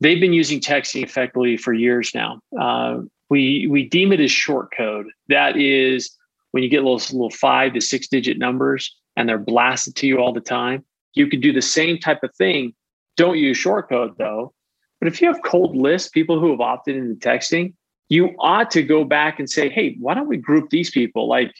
they've 0.00 0.20
been 0.20 0.32
using 0.32 0.58
texting 0.58 1.04
effectively 1.04 1.56
for 1.58 1.72
years 1.74 2.12
now. 2.14 2.40
Uh, 2.58 3.02
we 3.28 3.68
we 3.70 3.86
deem 3.86 4.10
it 4.10 4.20
as 4.20 4.32
short 4.32 4.72
code. 4.74 5.06
That 5.28 5.58
is 5.58 6.10
when 6.52 6.62
you 6.62 6.70
get 6.70 6.82
those 6.82 7.12
little 7.12 7.30
five 7.30 7.74
to 7.74 7.80
six 7.82 8.08
digit 8.08 8.38
numbers 8.38 8.96
and 9.16 9.28
they're 9.28 9.36
blasted 9.36 9.96
to 9.96 10.06
you 10.06 10.18
all 10.18 10.32
the 10.32 10.40
time. 10.40 10.82
You 11.12 11.26
can 11.26 11.40
do 11.40 11.52
the 11.52 11.60
same 11.60 11.98
type 11.98 12.22
of 12.22 12.34
thing. 12.36 12.72
Don't 13.18 13.36
use 13.36 13.58
short 13.58 13.90
code 13.90 14.14
though 14.16 14.54
but 15.00 15.08
if 15.08 15.20
you 15.20 15.28
have 15.28 15.42
cold 15.44 15.76
lists, 15.76 16.08
people 16.08 16.40
who 16.40 16.50
have 16.50 16.60
opted 16.60 16.96
into 16.96 17.14
texting, 17.14 17.74
you 18.08 18.34
ought 18.38 18.70
to 18.72 18.82
go 18.82 19.04
back 19.04 19.38
and 19.38 19.48
say, 19.48 19.68
hey, 19.68 19.96
why 20.00 20.14
don't 20.14 20.28
we 20.28 20.36
group 20.36 20.70
these 20.70 20.90
people? 20.90 21.28
Like 21.28 21.52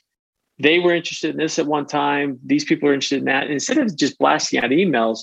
they 0.59 0.79
were 0.79 0.95
interested 0.95 1.31
in 1.31 1.37
this 1.37 1.59
at 1.59 1.67
one 1.67 1.87
time, 1.87 2.39
these 2.45 2.65
people 2.65 2.89
are 2.89 2.95
interested 2.95 3.21
in 3.21 3.27
that. 3.27 3.45
And 3.45 3.53
instead 3.53 3.79
of 3.79 3.97
just 3.97 4.19
blasting 4.19 4.61
out 4.61 4.71
emails, 4.71 5.21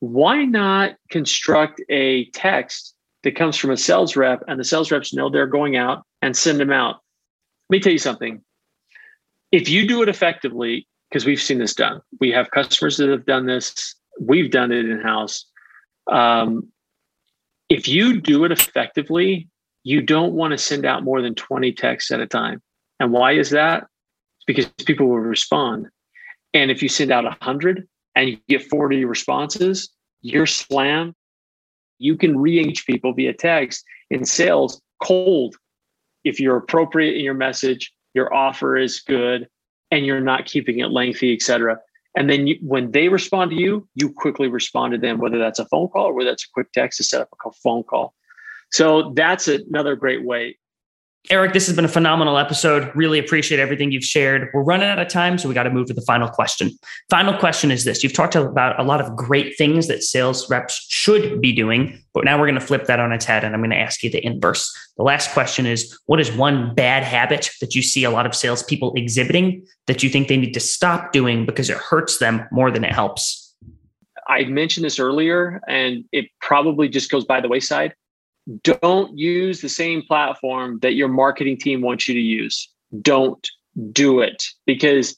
why 0.00 0.44
not 0.44 0.94
construct 1.10 1.82
a 1.88 2.26
text 2.30 2.94
that 3.22 3.36
comes 3.36 3.56
from 3.56 3.70
a 3.70 3.76
sales 3.76 4.16
rep 4.16 4.42
and 4.48 4.58
the 4.58 4.64
sales 4.64 4.90
reps 4.90 5.12
know 5.12 5.28
they're 5.28 5.46
going 5.46 5.76
out 5.76 6.04
and 6.22 6.36
send 6.36 6.58
them 6.58 6.72
out? 6.72 6.96
Let 7.68 7.76
me 7.76 7.80
tell 7.80 7.92
you 7.92 7.98
something. 7.98 8.42
If 9.52 9.68
you 9.68 9.86
do 9.86 10.02
it 10.02 10.08
effectively, 10.08 10.86
because 11.08 11.24
we've 11.24 11.40
seen 11.40 11.58
this 11.58 11.74
done, 11.74 12.00
we 12.20 12.30
have 12.32 12.50
customers 12.50 12.96
that 12.98 13.08
have 13.08 13.26
done 13.26 13.46
this, 13.46 13.94
we've 14.20 14.50
done 14.50 14.72
it 14.72 14.88
in 14.88 15.00
house. 15.00 15.46
Um, 16.10 16.70
if 17.68 17.88
you 17.88 18.20
do 18.20 18.44
it 18.44 18.52
effectively, 18.52 19.48
you 19.84 20.00
don't 20.00 20.34
want 20.34 20.52
to 20.52 20.58
send 20.58 20.84
out 20.84 21.04
more 21.04 21.22
than 21.22 21.34
20 21.34 21.72
texts 21.72 22.10
at 22.10 22.20
a 22.20 22.26
time. 22.26 22.62
And 23.00 23.12
why 23.12 23.32
is 23.32 23.50
that? 23.50 23.86
Because 24.46 24.66
people 24.84 25.06
will 25.06 25.18
respond. 25.18 25.88
And 26.54 26.70
if 26.70 26.82
you 26.82 26.88
send 26.88 27.12
out 27.12 27.24
100 27.24 27.86
and 28.14 28.30
you 28.30 28.38
get 28.48 28.68
40 28.68 29.04
responses, 29.04 29.90
you're 30.22 30.46
slammed. 30.46 31.14
You 31.98 32.16
can 32.16 32.38
re 32.38 32.58
engage 32.58 32.86
people 32.86 33.12
via 33.12 33.32
text 33.34 33.84
in 34.10 34.24
sales 34.24 34.80
cold 35.02 35.56
if 36.24 36.40
you're 36.40 36.56
appropriate 36.56 37.16
in 37.16 37.24
your 37.24 37.34
message, 37.34 37.92
your 38.14 38.32
offer 38.34 38.76
is 38.76 39.00
good, 39.00 39.48
and 39.90 40.04
you're 40.04 40.20
not 40.20 40.44
keeping 40.44 40.80
it 40.80 40.90
lengthy, 40.90 41.32
et 41.32 41.42
cetera. 41.42 41.78
And 42.18 42.28
then 42.28 42.48
you, 42.48 42.58
when 42.62 42.90
they 42.90 43.08
respond 43.08 43.52
to 43.52 43.56
you, 43.56 43.88
you 43.94 44.12
quickly 44.12 44.48
respond 44.48 44.92
to 44.92 44.98
them, 44.98 45.18
whether 45.18 45.38
that's 45.38 45.60
a 45.60 45.66
phone 45.66 45.86
call 45.86 46.06
or 46.06 46.14
whether 46.14 46.30
that's 46.30 46.42
a 46.42 46.48
quick 46.52 46.72
text 46.72 46.96
to 46.96 47.04
set 47.04 47.20
up 47.20 47.28
a 47.46 47.50
phone 47.62 47.84
call. 47.84 48.12
So 48.72 49.12
that's 49.14 49.46
another 49.46 49.94
great 49.94 50.24
way. 50.24 50.58
Eric, 51.30 51.52
this 51.52 51.66
has 51.66 51.76
been 51.76 51.84
a 51.84 51.88
phenomenal 51.88 52.38
episode. 52.38 52.90
Really 52.94 53.18
appreciate 53.18 53.60
everything 53.60 53.92
you've 53.92 54.04
shared. 54.04 54.48
We're 54.54 54.62
running 54.62 54.88
out 54.88 54.98
of 54.98 55.08
time, 55.08 55.36
so 55.36 55.46
we 55.46 55.54
got 55.54 55.64
to 55.64 55.70
move 55.70 55.86
to 55.88 55.92
the 55.94 56.02
final 56.02 56.26
question. 56.26 56.70
Final 57.10 57.36
question 57.36 57.70
is 57.70 57.84
this 57.84 58.02
You've 58.02 58.14
talked 58.14 58.34
about 58.34 58.80
a 58.80 58.82
lot 58.82 59.02
of 59.02 59.14
great 59.14 59.56
things 59.58 59.88
that 59.88 60.02
sales 60.02 60.48
reps 60.48 60.86
should 60.88 61.40
be 61.42 61.52
doing, 61.52 62.02
but 62.14 62.24
now 62.24 62.38
we're 62.38 62.46
going 62.46 62.58
to 62.58 62.66
flip 62.66 62.86
that 62.86 62.98
on 62.98 63.12
its 63.12 63.26
head 63.26 63.44
and 63.44 63.54
I'm 63.54 63.60
going 63.60 63.70
to 63.70 63.76
ask 63.76 64.02
you 64.02 64.10
the 64.10 64.24
inverse. 64.24 64.74
The 64.96 65.02
last 65.02 65.32
question 65.32 65.66
is 65.66 65.98
What 66.06 66.18
is 66.18 66.32
one 66.32 66.74
bad 66.74 67.02
habit 67.02 67.50
that 67.60 67.74
you 67.74 67.82
see 67.82 68.04
a 68.04 68.10
lot 68.10 68.24
of 68.24 68.34
salespeople 68.34 68.94
exhibiting 68.96 69.66
that 69.86 70.02
you 70.02 70.08
think 70.08 70.28
they 70.28 70.38
need 70.38 70.54
to 70.54 70.60
stop 70.60 71.12
doing 71.12 71.44
because 71.44 71.68
it 71.68 71.76
hurts 71.76 72.18
them 72.18 72.46
more 72.50 72.70
than 72.70 72.84
it 72.84 72.92
helps? 72.92 73.54
I 74.28 74.44
mentioned 74.44 74.84
this 74.84 74.98
earlier, 74.98 75.60
and 75.68 76.04
it 76.12 76.26
probably 76.40 76.88
just 76.88 77.10
goes 77.10 77.24
by 77.24 77.40
the 77.40 77.48
wayside 77.48 77.94
don't 78.62 79.16
use 79.16 79.60
the 79.60 79.68
same 79.68 80.02
platform 80.02 80.78
that 80.80 80.94
your 80.94 81.08
marketing 81.08 81.58
team 81.58 81.80
wants 81.80 82.08
you 82.08 82.14
to 82.14 82.20
use. 82.20 82.68
Don't 83.02 83.46
do 83.92 84.20
it 84.20 84.44
because 84.66 85.16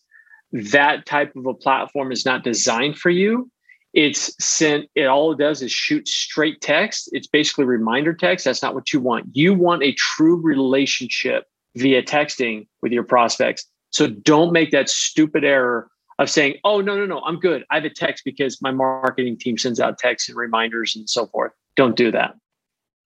that 0.53 1.07
type 1.07 1.35
of 1.37 1.47
a 1.47 1.55
platform 1.55 2.11
is 2.11 2.27
not 2.27 2.43
designed 2.43 2.99
for 2.99 3.11
you. 3.11 3.51
It's 3.93 4.35
sent, 4.45 4.89
it 4.95 5.07
all 5.07 5.33
it 5.33 5.39
does 5.39 5.63
is 5.63 5.73
shoot 5.73 6.07
straight 6.07 6.61
text. 6.61 7.09
It's 7.13 7.27
basically 7.27 7.65
reminder 7.65 8.15
text. 8.15 8.45
That's 8.45 8.63
not 8.63 8.75
what 8.75 8.93
you 8.93 9.01
want. 9.01 9.27
You 9.33 9.55
want 9.55 9.83
a 9.83 9.93
true 9.93 10.37
relationship 10.37 11.45
via 11.77 12.03
texting 12.03 12.67
with 12.83 12.93
your 12.93 13.05
prospects. 13.05 13.65
So 13.91 14.07
don't 14.07 14.53
make 14.53 14.71
that 14.71 14.89
stupid 14.89 15.45
error 15.45 15.89
of 16.19 16.31
saying, 16.31 16.57
oh, 16.65 16.81
no, 16.81 16.97
no, 16.97 17.07
no, 17.07 17.21
I'm 17.21 17.41
good. 17.41 17.65
I 17.71 17.77
have 17.77 17.85
a 17.85 17.91
text 17.91 18.25
because 18.25 18.61
my 18.61 18.71
marketing 18.71 19.39
team 19.39 19.57
sends 19.57 19.81
out 19.81 19.99
texts 19.99 20.29
and 20.29 20.37
reminders 20.37 20.95
and 20.95 21.09
so 21.09 21.27
forth. 21.27 21.53
Don't 21.77 21.97
do 21.97 22.13
that. 22.13 22.35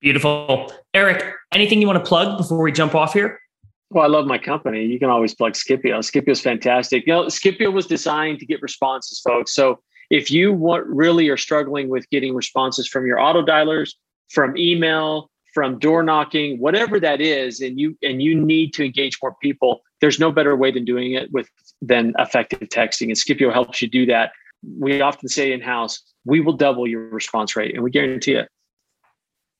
Beautiful. 0.05 0.71
Eric, 0.93 1.35
anything 1.55 1.81
you 1.81 1.87
want 1.87 2.05
to 2.05 2.07
plug 2.07 2.37
before 2.37 2.61
we 2.61 2.71
jump 2.71 2.95
off 2.95 3.15
here? 3.15 3.41
Well, 3.89 4.05
I 4.05 4.09
love 4.09 4.27
my 4.27 4.37
company. 4.37 4.85
You 4.85 4.99
can 4.99 5.09
always 5.09 5.35
plug 5.35 5.55
Skipio. 5.55 6.01
Skipio 6.01 6.29
is 6.29 6.43
fantastic. 6.43 7.07
You 7.07 7.15
know, 7.15 7.25
Skipio 7.25 7.73
was 7.73 7.87
designed 7.87 8.39
to 8.41 8.47
get 8.47 8.61
responses, 8.61 9.23
folks. 9.27 9.55
So 9.55 9.81
if 10.11 10.31
you 10.31 10.53
want, 10.53 10.87
really 10.89 11.31
are 11.31 11.39
struggling 11.39 11.89
with 11.89 12.07
getting 12.11 12.35
responses 12.35 12.87
from 12.87 13.07
your 13.07 13.19
auto 13.19 13.43
dialers, 13.43 13.95
from 14.29 14.55
email, 14.59 15.31
from 15.55 15.79
door 15.79 16.03
knocking, 16.03 16.61
whatever 16.61 17.01
that 17.01 17.23
is, 17.23 17.63
and 17.63 17.81
you 17.81 17.97
and 18.03 18.21
you 18.21 18.39
need 18.39 18.75
to 18.75 18.85
engage 18.85 19.17
more 19.23 19.35
people, 19.41 19.81
there's 20.03 20.21
no 20.21 20.31
better 20.31 20.55
way 20.55 20.71
than 20.71 20.85
doing 20.85 21.15
it 21.15 21.33
with 21.33 21.49
than 21.81 22.13
effective 22.19 22.69
texting. 22.69 23.07
And 23.07 23.17
Skipio 23.17 23.51
helps 23.51 23.81
you 23.81 23.89
do 23.89 24.05
that. 24.05 24.33
We 24.79 25.01
often 25.01 25.31
say 25.31 25.51
in 25.51 25.63
house, 25.63 26.03
we 26.27 26.41
will 26.41 26.59
double 26.59 26.87
your 26.87 27.09
response 27.09 27.57
rate, 27.57 27.75
and 27.75 27.83
we 27.83 27.91
guarantee 27.91 28.35
it. 28.35 28.51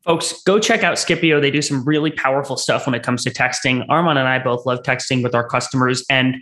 Folks, 0.05 0.43
go 0.43 0.59
check 0.59 0.83
out 0.83 0.97
Skipio. 0.97 1.41
They 1.41 1.51
do 1.51 1.63
some 1.63 1.83
really 1.85 2.11
powerful 2.11 2.57
stuff 2.57 2.87
when 2.87 2.95
it 2.95 3.03
comes 3.03 3.25
to 3.25 3.31
texting. 3.31 3.87
Armand 3.89 4.19
and 4.19 4.29
I 4.29 4.39
both 4.39 4.67
love 4.67 4.83
texting 4.83 5.23
with 5.23 5.35
our 5.35 5.49
customers. 5.49 6.05
And 6.11 6.37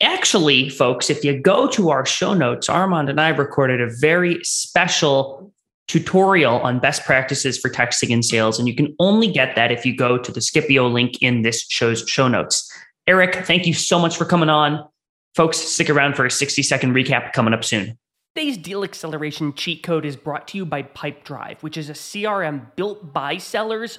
actually, 0.00 0.68
folks, 0.68 1.10
if 1.10 1.24
you 1.24 1.40
go 1.40 1.66
to 1.68 1.90
our 1.90 2.06
show 2.06 2.32
notes, 2.32 2.68
Armand 2.68 3.08
and 3.08 3.20
I 3.20 3.30
recorded 3.30 3.80
a 3.80 3.90
very 4.00 4.38
special 4.44 5.52
tutorial 5.88 6.60
on 6.60 6.78
best 6.78 7.04
practices 7.04 7.58
for 7.58 7.68
texting 7.68 8.10
in 8.10 8.22
sales. 8.22 8.60
And 8.60 8.68
you 8.68 8.76
can 8.76 8.94
only 9.00 9.26
get 9.26 9.56
that 9.56 9.72
if 9.72 9.84
you 9.84 9.96
go 9.96 10.16
to 10.16 10.30
the 10.30 10.38
Skipio 10.38 10.92
link 10.92 11.20
in 11.20 11.42
this 11.42 11.66
show's 11.68 12.08
show 12.08 12.28
notes. 12.28 12.72
Eric, 13.08 13.44
thank 13.44 13.66
you 13.66 13.74
so 13.74 13.98
much 13.98 14.16
for 14.16 14.24
coming 14.24 14.48
on. 14.48 14.86
Folks, 15.34 15.58
stick 15.58 15.90
around 15.90 16.14
for 16.14 16.24
a 16.24 16.30
60 16.30 16.62
second 16.62 16.94
recap 16.94 17.32
coming 17.32 17.52
up 17.52 17.64
soon. 17.64 17.98
Today's 18.36 18.58
deal 18.58 18.84
acceleration 18.84 19.54
cheat 19.54 19.82
code 19.82 20.04
is 20.04 20.14
brought 20.14 20.46
to 20.48 20.56
you 20.56 20.64
by 20.64 20.84
Pipedrive, 20.84 21.64
which 21.64 21.76
is 21.76 21.90
a 21.90 21.94
CRM 21.94 22.76
built 22.76 23.12
by 23.12 23.38
sellers 23.38 23.98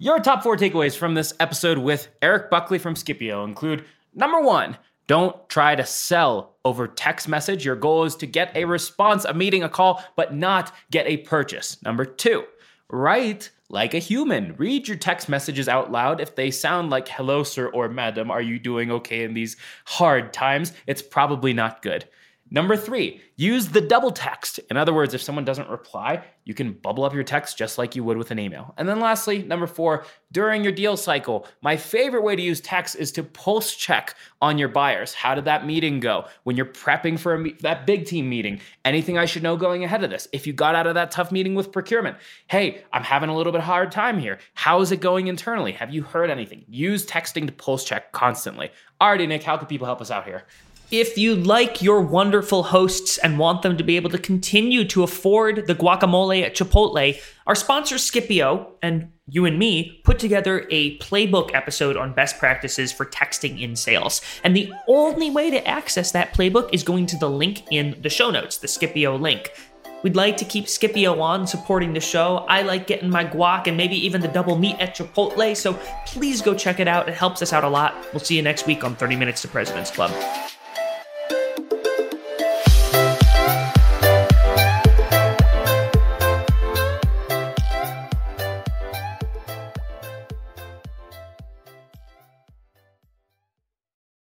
Your 0.00 0.20
top 0.20 0.44
four 0.44 0.56
takeaways 0.56 0.96
from 0.96 1.14
this 1.14 1.34
episode 1.40 1.78
with 1.78 2.06
Eric 2.22 2.50
Buckley 2.50 2.78
from 2.78 2.94
Skipio 2.94 3.44
include 3.44 3.84
number 4.14 4.40
one, 4.40 4.78
don't 5.08 5.48
try 5.48 5.74
to 5.74 5.84
sell 5.84 6.54
over 6.64 6.86
text 6.86 7.26
message. 7.26 7.64
Your 7.64 7.74
goal 7.74 8.04
is 8.04 8.14
to 8.16 8.26
get 8.26 8.56
a 8.56 8.64
response, 8.64 9.24
a 9.24 9.34
meeting, 9.34 9.64
a 9.64 9.68
call, 9.68 10.00
but 10.14 10.32
not 10.32 10.72
get 10.92 11.08
a 11.08 11.16
purchase. 11.16 11.82
Number 11.82 12.04
two, 12.04 12.44
write 12.88 13.50
like 13.70 13.92
a 13.92 13.98
human. 13.98 14.54
Read 14.56 14.86
your 14.86 14.96
text 14.96 15.28
messages 15.28 15.66
out 15.68 15.90
loud. 15.90 16.20
If 16.20 16.36
they 16.36 16.52
sound 16.52 16.90
like 16.90 17.08
hello, 17.08 17.42
sir, 17.42 17.66
or 17.66 17.88
madam, 17.88 18.30
are 18.30 18.40
you 18.40 18.60
doing 18.60 18.92
okay 18.92 19.24
in 19.24 19.34
these 19.34 19.56
hard 19.84 20.32
times? 20.32 20.72
It's 20.86 21.02
probably 21.02 21.52
not 21.52 21.82
good. 21.82 22.04
Number 22.50 22.76
three, 22.76 23.20
use 23.36 23.68
the 23.68 23.80
double 23.80 24.10
text. 24.10 24.58
In 24.70 24.76
other 24.76 24.94
words, 24.94 25.12
if 25.12 25.20
someone 25.20 25.44
doesn't 25.44 25.68
reply, 25.68 26.24
you 26.44 26.54
can 26.54 26.72
bubble 26.72 27.04
up 27.04 27.12
your 27.12 27.24
text 27.24 27.58
just 27.58 27.76
like 27.76 27.94
you 27.94 28.02
would 28.04 28.16
with 28.16 28.30
an 28.30 28.38
email. 28.38 28.72
And 28.78 28.88
then 28.88 29.00
lastly, 29.00 29.42
number 29.42 29.66
four, 29.66 30.06
during 30.32 30.62
your 30.62 30.72
deal 30.72 30.96
cycle, 30.96 31.46
my 31.60 31.76
favorite 31.76 32.22
way 32.22 32.36
to 32.36 32.42
use 32.42 32.60
text 32.62 32.96
is 32.96 33.12
to 33.12 33.22
pulse 33.22 33.74
check 33.74 34.14
on 34.40 34.56
your 34.56 34.68
buyers. 34.68 35.12
How 35.12 35.34
did 35.34 35.44
that 35.44 35.66
meeting 35.66 36.00
go? 36.00 36.24
When 36.44 36.56
you're 36.56 36.66
prepping 36.66 37.18
for 37.18 37.36
me- 37.36 37.56
that 37.60 37.86
big 37.86 38.06
team 38.06 38.30
meeting, 38.30 38.60
anything 38.84 39.18
I 39.18 39.26
should 39.26 39.42
know 39.42 39.56
going 39.56 39.84
ahead 39.84 40.02
of 40.02 40.10
this? 40.10 40.26
If 40.32 40.46
you 40.46 40.54
got 40.54 40.74
out 40.74 40.86
of 40.86 40.94
that 40.94 41.10
tough 41.10 41.30
meeting 41.30 41.54
with 41.54 41.70
procurement, 41.70 42.16
hey, 42.46 42.82
I'm 42.94 43.04
having 43.04 43.28
a 43.28 43.36
little 43.36 43.52
bit 43.52 43.60
hard 43.60 43.92
time 43.92 44.18
here. 44.18 44.38
How 44.54 44.80
is 44.80 44.90
it 44.90 45.00
going 45.00 45.26
internally? 45.26 45.72
Have 45.72 45.92
you 45.92 46.02
heard 46.02 46.30
anything? 46.30 46.64
Use 46.66 47.04
texting 47.04 47.46
to 47.46 47.52
pulse 47.52 47.84
check 47.84 48.12
constantly. 48.12 48.70
Alrighty, 49.00 49.28
Nick, 49.28 49.42
how 49.42 49.56
can 49.56 49.66
people 49.66 49.86
help 49.86 50.00
us 50.00 50.10
out 50.10 50.24
here? 50.24 50.44
If 50.90 51.18
you 51.18 51.36
like 51.36 51.82
your 51.82 52.00
wonderful 52.00 52.62
hosts 52.62 53.18
and 53.18 53.38
want 53.38 53.60
them 53.60 53.76
to 53.76 53.84
be 53.84 53.96
able 53.96 54.08
to 54.08 54.18
continue 54.18 54.86
to 54.86 55.02
afford 55.02 55.66
the 55.66 55.74
guacamole 55.74 56.42
at 56.42 56.54
Chipotle, 56.54 57.20
our 57.46 57.54
sponsor 57.54 57.96
Skipio 57.96 58.68
and 58.80 59.12
you 59.28 59.44
and 59.44 59.58
me 59.58 60.00
put 60.04 60.18
together 60.18 60.66
a 60.70 60.96
playbook 60.96 61.54
episode 61.54 61.98
on 61.98 62.14
best 62.14 62.38
practices 62.38 62.90
for 62.90 63.04
texting 63.04 63.60
in 63.60 63.76
sales. 63.76 64.22
And 64.42 64.56
the 64.56 64.72
only 64.88 65.30
way 65.30 65.50
to 65.50 65.68
access 65.68 66.10
that 66.12 66.32
playbook 66.32 66.70
is 66.72 66.82
going 66.82 67.04
to 67.06 67.18
the 67.18 67.28
link 67.28 67.70
in 67.70 68.00
the 68.00 68.08
show 68.08 68.30
notes, 68.30 68.56
the 68.56 68.66
Skipio 68.66 69.20
link. 69.20 69.52
We'd 70.02 70.16
like 70.16 70.38
to 70.38 70.46
keep 70.46 70.66
Skipio 70.66 71.20
on 71.20 71.46
supporting 71.46 71.92
the 71.92 72.00
show. 72.00 72.46
I 72.48 72.62
like 72.62 72.86
getting 72.86 73.10
my 73.10 73.26
guac 73.26 73.66
and 73.66 73.76
maybe 73.76 73.96
even 74.06 74.22
the 74.22 74.28
double 74.28 74.56
meat 74.56 74.76
at 74.78 74.96
Chipotle, 74.96 75.54
so 75.54 75.74
please 76.06 76.40
go 76.40 76.54
check 76.54 76.80
it 76.80 76.88
out. 76.88 77.10
It 77.10 77.14
helps 77.14 77.42
us 77.42 77.52
out 77.52 77.64
a 77.64 77.68
lot. 77.68 77.94
We'll 78.14 78.20
see 78.20 78.36
you 78.36 78.42
next 78.42 78.66
week 78.66 78.84
on 78.84 78.96
30 78.96 79.16
Minutes 79.16 79.42
to 79.42 79.48
President's 79.48 79.90
Club. 79.90 80.12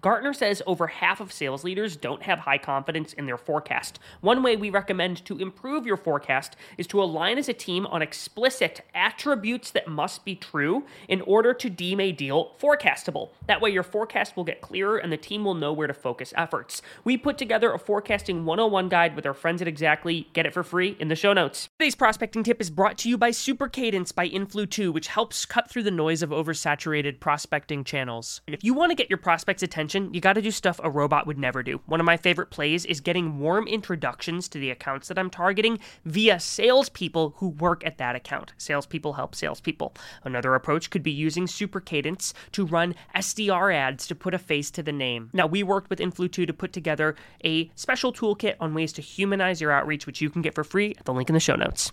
Gartner 0.00 0.32
says 0.32 0.62
over 0.66 0.86
half 0.88 1.20
of 1.20 1.32
sales 1.32 1.64
leaders 1.64 1.96
don't 1.96 2.22
have 2.22 2.40
high 2.40 2.58
confidence 2.58 3.12
in 3.12 3.26
their 3.26 3.38
forecast. 3.38 3.98
One 4.20 4.42
way 4.42 4.56
we 4.56 4.70
recommend 4.70 5.24
to 5.24 5.38
improve 5.38 5.86
your 5.86 5.96
forecast 5.96 6.56
is 6.76 6.86
to 6.88 7.02
align 7.02 7.38
as 7.38 7.48
a 7.48 7.54
team 7.54 7.86
on 7.86 8.02
explicit 8.02 8.82
attributes 8.94 9.70
that 9.70 9.88
must 9.88 10.24
be 10.24 10.34
true 10.34 10.84
in 11.08 11.20
order 11.22 11.54
to 11.54 11.70
deem 11.70 12.00
a 12.00 12.12
deal 12.12 12.52
forecastable. 12.60 13.30
That 13.46 13.60
way, 13.60 13.70
your 13.70 13.82
forecast 13.82 14.36
will 14.36 14.44
get 14.44 14.60
clearer 14.60 14.98
and 14.98 15.12
the 15.12 15.16
team 15.16 15.44
will 15.44 15.54
know 15.54 15.72
where 15.72 15.86
to 15.86 15.94
focus 15.94 16.34
efforts. 16.36 16.82
We 17.04 17.16
put 17.16 17.38
together 17.38 17.72
a 17.72 17.78
forecasting 17.78 18.44
101 18.44 18.88
guide 18.88 19.16
with 19.16 19.26
our 19.26 19.34
friends 19.34 19.62
at 19.62 19.68
Exactly. 19.68 20.28
Get 20.32 20.46
it 20.46 20.54
for 20.54 20.62
free 20.62 20.96
in 21.00 21.08
the 21.08 21.16
show 21.16 21.32
notes. 21.32 21.68
Today's 21.78 21.94
prospecting 21.94 22.42
tip 22.42 22.60
is 22.60 22.70
brought 22.70 22.98
to 22.98 23.08
you 23.08 23.18
by 23.18 23.30
Super 23.30 23.68
Cadence 23.68 24.12
by 24.12 24.28
Influ2, 24.28 24.92
which 24.92 25.08
helps 25.08 25.44
cut 25.44 25.70
through 25.70 25.82
the 25.82 25.90
noise 25.90 26.22
of 26.22 26.30
oversaturated 26.30 27.20
prospecting 27.20 27.84
channels. 27.84 28.40
If 28.46 28.64
you 28.64 28.74
want 28.74 28.90
to 28.90 28.94
get 28.94 29.10
your 29.10 29.18
prospects' 29.18 29.62
attention, 29.62 29.95
you 29.96 30.20
got 30.20 30.34
to 30.34 30.42
do 30.42 30.50
stuff 30.50 30.80
a 30.82 30.90
robot 30.90 31.26
would 31.26 31.38
never 31.38 31.62
do. 31.62 31.80
One 31.86 32.00
of 32.00 32.06
my 32.06 32.16
favorite 32.16 32.50
plays 32.50 32.84
is 32.84 33.00
getting 33.00 33.38
warm 33.38 33.66
introductions 33.66 34.48
to 34.48 34.58
the 34.58 34.70
accounts 34.70 35.08
that 35.08 35.18
I'm 35.18 35.30
targeting 35.30 35.78
via 36.04 36.38
salespeople 36.40 37.34
who 37.36 37.48
work 37.48 37.84
at 37.84 37.98
that 37.98 38.16
account. 38.16 38.52
Salespeople 38.58 39.14
help 39.14 39.34
salespeople. 39.34 39.94
Another 40.24 40.54
approach 40.54 40.90
could 40.90 41.02
be 41.02 41.10
using 41.10 41.46
Super 41.46 41.80
Cadence 41.80 42.34
to 42.52 42.66
run 42.66 42.94
SDR 43.14 43.74
ads 43.74 44.06
to 44.06 44.14
put 44.14 44.34
a 44.34 44.38
face 44.38 44.70
to 44.72 44.82
the 44.82 44.92
name. 44.92 45.30
Now, 45.32 45.46
we 45.46 45.62
worked 45.62 45.90
with 45.90 45.98
Influ2 45.98 46.46
to 46.46 46.52
put 46.52 46.72
together 46.72 47.16
a 47.44 47.70
special 47.74 48.12
toolkit 48.12 48.56
on 48.60 48.74
ways 48.74 48.92
to 48.94 49.02
humanize 49.02 49.60
your 49.60 49.72
outreach, 49.72 50.06
which 50.06 50.20
you 50.20 50.30
can 50.30 50.42
get 50.42 50.54
for 50.54 50.64
free 50.64 50.94
at 50.98 51.04
the 51.04 51.12
link 51.12 51.28
in 51.28 51.34
the 51.34 51.40
show 51.40 51.56
notes. 51.56 51.92